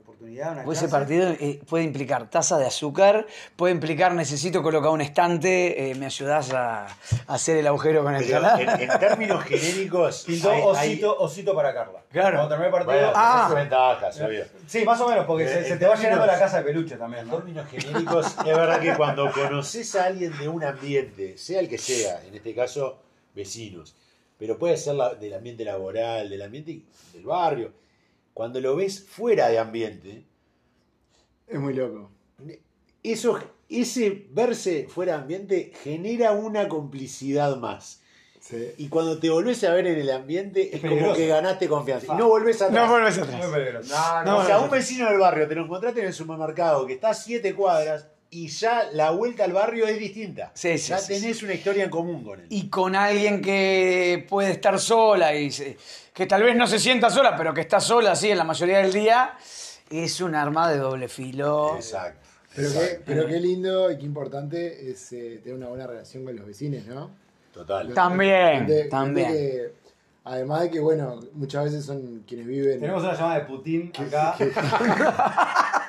[0.05, 3.25] oportunidad, una Pues ese partido eh, puede implicar taza de azúcar,
[3.55, 6.87] puede implicar necesito colocar un estante, eh, me ayudás a, a
[7.27, 8.61] hacer el agujero con el canal.
[8.61, 10.23] en, en términos genéricos.
[10.25, 10.61] Pintó hay-
[10.93, 11.99] hay- osito, para Carla.
[12.11, 12.37] Claro.
[12.37, 12.93] Cuando terminé el partido.
[12.93, 13.51] Bueno, Ah.
[13.53, 14.45] ventajas, obvio.
[14.67, 17.23] Sí, más o menos, porque Eh, se, te va llenando la casa de peluche también,
[17.23, 17.37] En ¿no?
[17.37, 21.77] términos genéricos, es verdad que cuando conoces a alguien de un ambiente, sea el que
[21.77, 22.99] sea, en este caso
[23.33, 23.95] vecinos,
[24.37, 26.79] pero puede ser la- del ambiente laboral, del ambiente
[27.13, 27.71] del barrio,
[28.35, 30.25] cuando lo ves fuera de ambiente,
[31.47, 32.11] Es muy loco.
[33.01, 38.01] eso, ese verse fuera de ambiente genera una complicidad más.
[38.41, 38.73] Sí.
[38.77, 42.13] Y cuando te volvés a ver en el ambiente, es, como que ganaste confianza.
[42.13, 42.85] Y no volvés atrás.
[42.85, 43.41] No vuelves atrás.
[43.41, 43.95] Muy peligroso.
[43.95, 46.85] No, No, no, o sea, un vecino del barrio, te lo encontraste en el supermercado
[46.85, 50.51] que está a siete cuadras y ya la vuelta al barrio es distinta.
[50.53, 52.47] Sí, sí, ya sí, tenés una historia en común con él.
[52.49, 55.77] Y con alguien que puede estar sola y se-
[56.13, 58.79] que tal vez no se sienta sola, pero que está sola así en la mayoría
[58.79, 59.33] del día,
[59.89, 61.75] es un arma de doble filo.
[61.75, 62.19] Exacto.
[62.55, 66.35] Pero qué, pero qué lindo y qué importante es eh, tener una buena relación con
[66.35, 67.11] los vecinos, ¿no?
[67.53, 67.93] Total.
[67.93, 69.27] También, también.
[69.31, 69.73] que,
[70.23, 72.79] además de que, bueno, muchas veces son quienes viven.
[72.79, 74.35] Tenemos una llamada de Putin acá.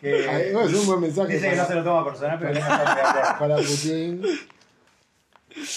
[0.00, 2.52] que no, es un buen mensaje dice que para- no se lo toma personal, pero
[2.52, 3.38] que no está de acuerdo.
[3.38, 4.22] para Putin.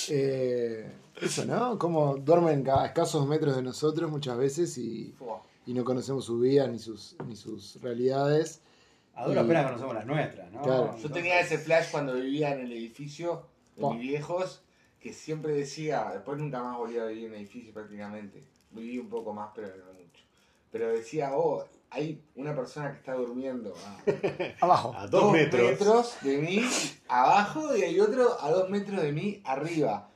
[0.09, 1.77] Eh, eso, ¿no?
[1.79, 5.15] Como duermen a escasos metros de nosotros muchas veces y,
[5.65, 8.61] y no conocemos sus vidas ni sus, ni sus realidades.
[9.15, 10.61] A duras penas conocemos las nuestras, ¿no?
[10.61, 10.97] Claro.
[10.97, 13.45] Yo tenía ese flash cuando vivía en el edificio
[13.75, 13.93] de Po.
[13.93, 14.61] mis viejos,
[14.99, 18.43] que siempre decía, después nunca más volví a vivir en edificio prácticamente.
[18.71, 20.23] Viví un poco más, pero no mucho.
[20.71, 21.63] Pero decía, oh,
[21.93, 24.01] hay una persona que está durmiendo a
[24.65, 24.95] Abajo.
[24.97, 26.15] A dos, metros.
[26.21, 26.65] de mí
[27.07, 30.09] abajo y hay otro a dos metros de mí arriba.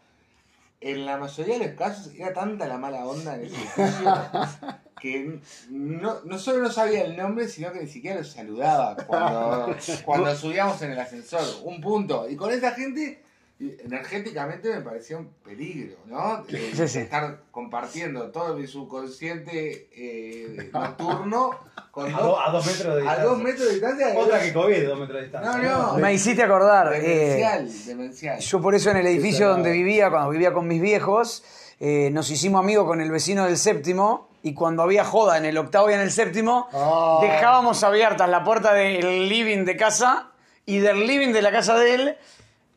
[0.81, 4.13] En la mayoría de los casos era tanta la mala onda en ese edificio
[4.99, 9.75] que no, no solo no sabía el nombre, sino que ni siquiera los saludaba cuando,
[10.05, 11.43] cuando subíamos en el ascensor.
[11.63, 12.27] Un punto.
[12.27, 13.23] Y con esa gente,
[13.59, 16.45] y energéticamente me parecía un peligro, ¿no?
[16.49, 16.99] Eh, Sí, sí.
[16.99, 21.51] Estar compartiendo todo mi subconsciente eh, nocturno
[21.91, 23.23] con A, dos, do- a dos metros de a distancia.
[23.23, 24.13] dos metros de distancia.
[24.15, 25.51] Otra que COVID, dos metros de distancia.
[25.71, 25.97] No, no.
[25.97, 26.93] Me hiciste acordar.
[26.93, 28.39] eh, Demencial, demencial.
[28.39, 31.43] Yo por eso en el edificio donde vivía, cuando vivía con mis viejos,
[31.79, 35.57] eh, nos hicimos amigos con el vecino del séptimo y cuando había joda en el
[35.57, 37.17] octavo y en el séptimo, Ah.
[37.21, 40.29] dejábamos abiertas la puerta del living de casa
[40.65, 42.17] y del living de la casa de él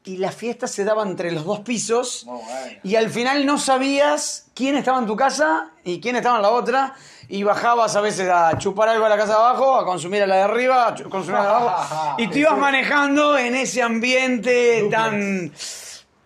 [0.05, 2.43] y la fiesta se daba entre los dos pisos bueno.
[2.83, 6.51] y al final no sabías quién estaba en tu casa y quién estaba en la
[6.51, 6.95] otra
[7.29, 10.27] y bajabas a veces a chupar algo a la casa de abajo, a consumir a
[10.27, 13.83] la de arriba, a consumir a la de abajo y te ibas manejando en ese
[13.83, 15.53] ambiente tan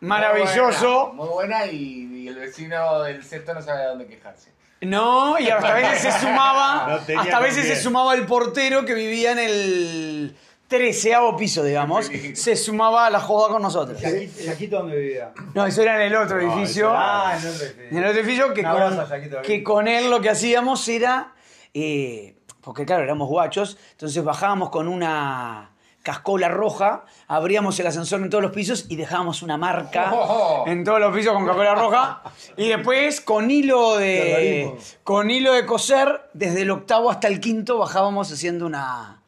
[0.00, 1.12] maravilloso.
[1.14, 4.54] Muy buena, muy buena y, y el vecino del sexto no sabía dónde quejarse.
[4.80, 8.84] No, y hasta a veces se sumaba, No hasta a veces se sumaba el portero
[8.84, 10.36] que vivía en el
[10.68, 14.00] treceavo piso, digamos, se sumaba a la joda con nosotros.
[14.00, 15.32] Yaquito, Yaquito, ¿dónde vivía?
[15.54, 16.90] No, eso era en el otro edificio.
[16.92, 17.84] Ah, en otro edificio.
[17.90, 21.32] En el otro edificio que, con, a Yaquito, que con él lo que hacíamos era.
[21.74, 28.30] eh, porque claro, éramos guachos, entonces bajábamos con una cascola roja, abríamos el ascensor en
[28.30, 30.64] todos los pisos y dejábamos una marca Oh.
[30.66, 32.22] en todos los pisos con cascola roja.
[32.56, 34.74] Y después con hilo de.
[35.02, 39.20] Con hilo de coser, desde el octavo hasta el quinto bajábamos haciendo una.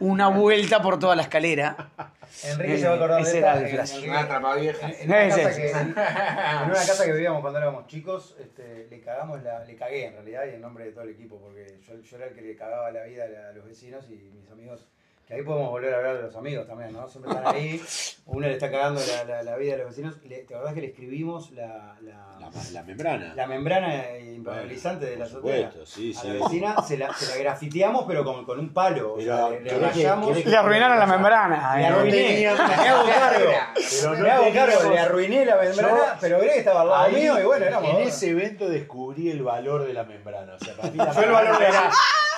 [0.00, 1.90] Una vuelta por toda la escalera.
[2.44, 3.64] Enrique Eh, se va a acordar ese de era esta.
[3.66, 3.90] el flash.
[3.94, 4.90] Enrique- Una atrapavieja.
[4.90, 9.42] En una, casa que, en una casa que vivíamos cuando éramos chicos, este, le cagamos
[9.42, 12.16] la, le cagué en realidad y en nombre de todo el equipo, porque yo, yo
[12.16, 14.86] era el que le cagaba la vida a los vecinos y mis amigos,
[15.30, 17.08] que ahí podemos volver a hablar de los amigos también, ¿no?
[17.08, 17.80] Siempre están ahí,
[18.26, 20.16] uno le está cagando la, la- la vida a los vecinos.
[20.24, 23.32] Le, ¿Te acordás que le escribimos la, la, La, la membrana.
[23.36, 25.70] la membrana impermeabilizante de la azotea?
[25.70, 26.26] supuesto, sí, a sí.
[26.28, 29.60] la vecina se la, se la grafiteamos pero con, con un palo, o sea, le,
[29.60, 30.26] le ¿querés que- rayamos...
[30.28, 31.76] querés que- Le arruinaron la membrana.
[31.76, 31.86] Le eh.
[31.86, 33.50] arruiné, teníamos- me hago cargo.
[33.90, 36.88] Pero no me hago cargo, teníamos- le arruiné la membrana, Yo- pero Greg estaba al
[36.88, 40.54] lado Ahí, mío y bueno, éramos en ese evento descubrí el valor de la membrana.
[40.54, 41.92] O sea, para mí la Yo el valor de la,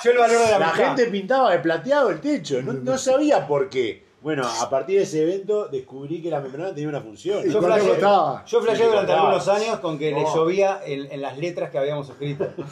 [0.05, 3.69] yo el valor de la, gente pintaba de plateado el techo, no, no sabía por
[3.69, 4.11] qué.
[4.23, 7.43] Bueno, a partir de ese evento descubrí que la membrana tenía una función.
[7.45, 7.99] ¿Y Yo flasheé,
[8.47, 10.33] yo flasheé durante algunos años con que le Oh.
[10.37, 12.45] llovía en, en las letras que habíamos escrito.
[12.57, 12.63] Le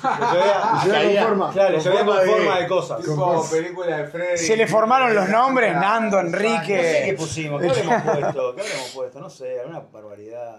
[0.93, 1.53] llovía, con forma.
[1.53, 3.01] claro, le con llovía con forma de- forma de cosas.
[3.01, 4.39] Tipo película de Freddy.
[4.39, 7.14] Se le formaron los nombres, Nando, No sé qué Enrique.
[7.18, 8.55] pusimos, ¿qué habremos puesto?
[8.55, 9.20] ¿Qué habremos puesto?
[9.20, 10.57] No sé, alguna barbaridad.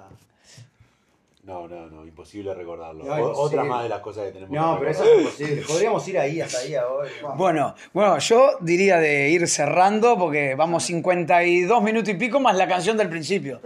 [1.44, 3.04] No, no, no, imposible recordarlo.
[3.04, 3.42] No, imposible.
[3.42, 5.62] Otra más de las cosas que tenemos No, que pero eso es imposible.
[5.68, 7.10] Podríamos ir ahí, hasta ahí ahora.
[7.36, 12.68] Bueno, bueno, yo diría de ir cerrando porque vamos 52 minutos y pico más la
[12.68, 13.60] canción del principio.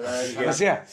[0.48, 0.86] O sea,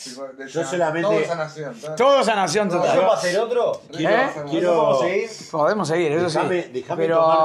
[0.48, 1.74] Yo solamente- Toda esa nación.
[1.80, 2.98] toda- todos a nación ¿Yo total.
[2.98, 3.80] para hacer otro?
[3.96, 4.26] Quiero, ¿Eh?
[4.50, 5.50] quiero- ¿Podemos seguir?
[5.52, 6.38] Podemos seguir, eso sí.
[6.72, 7.36] déjame Pero tomar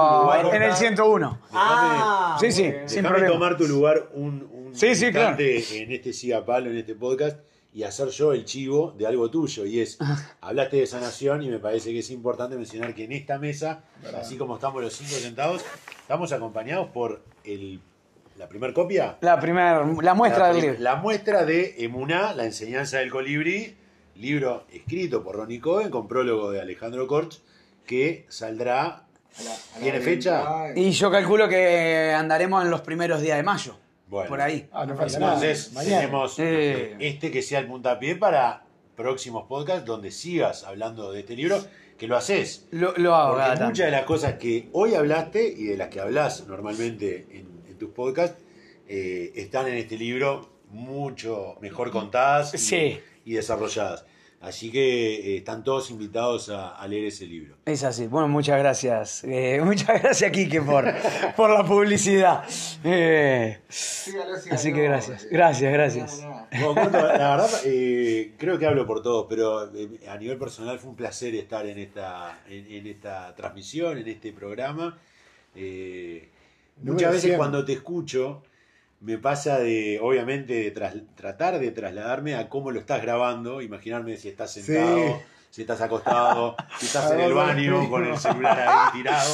[0.41, 0.55] tu lugar.
[0.55, 1.39] en el 101.
[1.53, 6.43] Ah, Sí, sí, sin tomar tu lugar un, un Sí, sí, instante en este Siga
[6.43, 7.38] Palo, en este podcast,
[7.78, 9.63] y hacer yo el chivo de algo tuyo.
[9.63, 9.99] Y es,
[10.41, 13.84] hablaste de sanación y me parece que es importante mencionar que en esta mesa,
[14.19, 15.63] así como estamos los cinco sentados,
[16.01, 17.80] estamos acompañados por el,
[18.36, 19.17] la primer copia.
[19.21, 20.80] La primera, la muestra la, del libro.
[20.80, 23.78] la muestra de Emuná, la enseñanza del colibrí,
[24.15, 27.39] libro escrito por Ronnie Cohen con prólogo de Alejandro Korch,
[27.86, 30.73] que saldrá A la- a la ¿Tiene fecha?
[30.75, 33.78] Y yo calculo que andaremos en los primeros días de mayo.
[34.08, 34.30] Bueno.
[34.30, 34.68] Por ahí.
[34.72, 35.34] Ah, no falta nada.
[35.34, 35.99] Entonces, Mañana.
[36.01, 36.95] tenemos Eh.
[36.99, 38.64] este que sea el puntapié para
[38.95, 41.60] próximos podcasts donde sigas hablando de este libro,
[41.97, 42.68] que lo haces.
[42.72, 45.99] Lo, lo hago Porque muchas de las cosas que hoy hablaste y de las que
[45.99, 48.41] hablas normalmente en, en tus podcasts
[48.88, 52.99] eh, están en este libro mucho mejor contadas y, Sí.
[53.26, 54.05] y desarrolladas.
[54.39, 57.55] Así que eh, están todos invitados a, a leer ese libro.
[57.65, 58.05] Es así.
[58.05, 59.23] Bueno, muchas gracias.
[59.23, 60.85] Eh, muchas gracias, Kike, por,
[61.35, 62.43] por la publicidad.
[62.83, 64.55] Eh, Sígalo, sígalo.
[64.55, 65.27] así que gracias.
[65.31, 66.21] Gracias, gracias.
[66.21, 66.47] No, no, no.
[66.73, 70.77] Bueno, Corto, la verdad, eh, creo que hablo por todos, pero eh, a nivel personal
[70.77, 74.99] fue un placer estar en esta, en, en esta transmisión, en este programa.
[75.55, 76.29] Eh,
[76.83, 77.38] muchas veces 100.
[77.38, 78.43] cuando te escucho,
[79.00, 84.18] me pasa de, obviamente, de tras- tratar de trasladarme a cómo lo estás grabando, imaginarme
[84.18, 85.14] si estás sentado, Sí.
[85.52, 89.34] si estás acostado, si estás en el baño con el celular ahí tirado.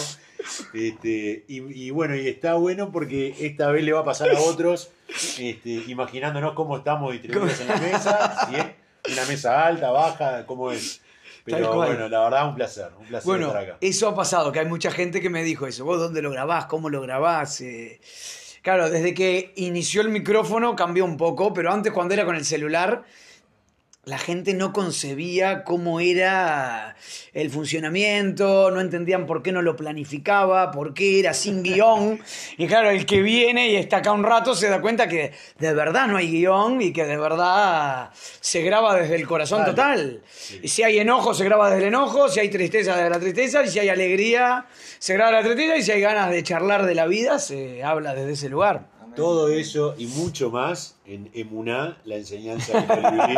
[0.74, 4.40] Este, y, y bueno, y está bueno porque esta vez le va a pasar a
[4.42, 4.92] otros,
[5.40, 8.66] este, imaginándonos cómo estamos distribuidos en la mesa, si es
[9.14, 11.02] una mesa alta, baja, cómo es.
[11.46, 13.78] Pero bueno, la verdad, un placer, un placer Bueno, estar acá.
[13.82, 15.84] eso ha pasado, que hay mucha gente que me dijo eso.
[15.86, 16.66] ¿Vos dónde lo grabás?
[16.66, 17.60] ¿Cómo lo grabás?
[17.62, 18.00] Eh,
[18.64, 22.46] claro, desde que inició el micrófono cambió un poco, pero antes cuando era con el
[22.46, 23.04] celular,
[24.06, 26.98] la gente no concebía cómo era
[27.34, 32.20] el funcionamiento, no entendían por qué no lo planificaba, por qué era sin guion.
[32.58, 35.74] Y claro, el que viene y está acá un rato se da cuenta que de
[35.74, 40.22] verdad no hay guion y que de verdad se graba desde el corazón total.
[40.62, 43.64] Y si hay enojo, se graba desde el enojo, si hay tristeza, desde la tristeza,
[43.64, 44.66] y si hay alegría,
[45.00, 48.14] se graba la tristeza, y si hay ganas de charlar de la vida, se habla
[48.14, 48.93] desde ese lugar.
[49.16, 53.36] Todo eso y mucho más en Emuná, la enseñanza del colibrí,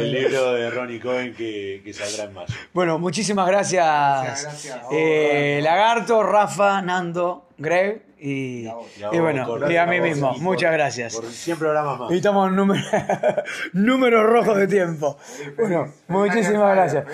[0.00, 2.46] el libro de Ronnie Cohen que, que saldrá en mayo.
[2.72, 5.60] Bueno, muchísimas gracias, Gracias, gracias a vos, eh.
[5.62, 8.86] Lagarto, Rafa, Nando, Greg y, Y a vos.
[8.98, 10.32] Y a y vos, bueno, y a mí mismo.
[10.32, 11.14] por- Muchas gracias.
[11.16, 12.10] Por 100 programas más.
[12.12, 12.82] Y estamos en número,
[13.74, 15.18] números rojos de tiempo.
[15.58, 17.04] Bueno, muchísimas gracias.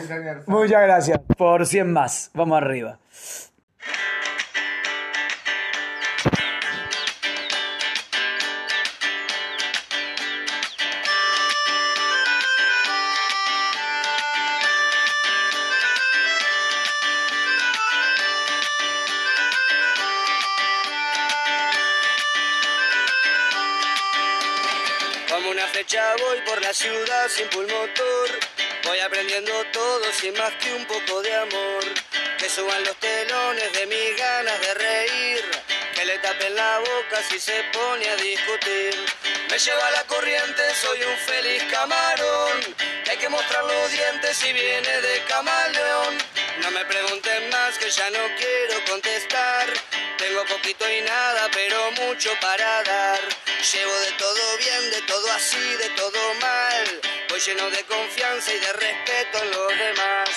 [0.46, 2.30] Muchas gracias por 100 más.
[2.34, 2.98] Vamos arriba.
[37.02, 38.94] Boca si se pone a discutir.
[39.50, 42.60] Me lleva la corriente, soy un feliz camarón.
[43.10, 46.18] Hay que mostrar los dientes si viene de camaleón.
[46.60, 49.66] No me pregunten más que ya no quiero contestar.
[50.18, 53.20] Tengo poquito y nada, pero mucho para dar.
[53.72, 57.00] Llevo de todo bien, de todo así, de todo mal.
[57.28, 60.30] Voy lleno de confianza y de respeto en los demás.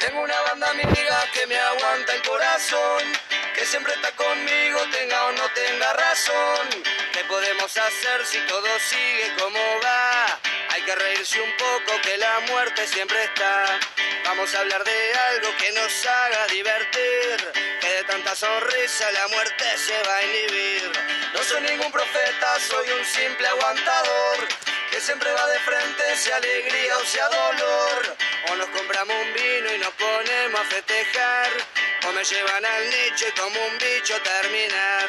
[0.00, 3.39] Tengo una banda amiga que me aguanta el corazón.
[3.60, 6.66] Que siempre está conmigo, tenga o no tenga razón.
[7.12, 10.40] ¿Qué podemos hacer si todo sigue como va?
[10.70, 13.78] Hay que reírse un poco que la muerte siempre está.
[14.24, 17.52] Vamos a hablar de algo que nos haga divertir.
[17.82, 20.92] Que de tanta sonrisa la muerte se va a inhibir.
[21.34, 24.48] No soy ningún profeta, soy un simple aguantador.
[24.90, 28.16] Que siempre va de frente, sea alegría o sea dolor.
[28.48, 31.79] O nos compramos un vino y nos ponemos a festejar.
[32.06, 35.08] O me llevan al nicho y como un bicho terminar.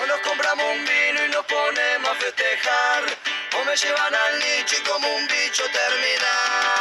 [0.00, 3.02] O nos compramos un vino y nos ponemos a festejar.
[3.58, 6.77] O me llevan al nicho y como un bicho terminar.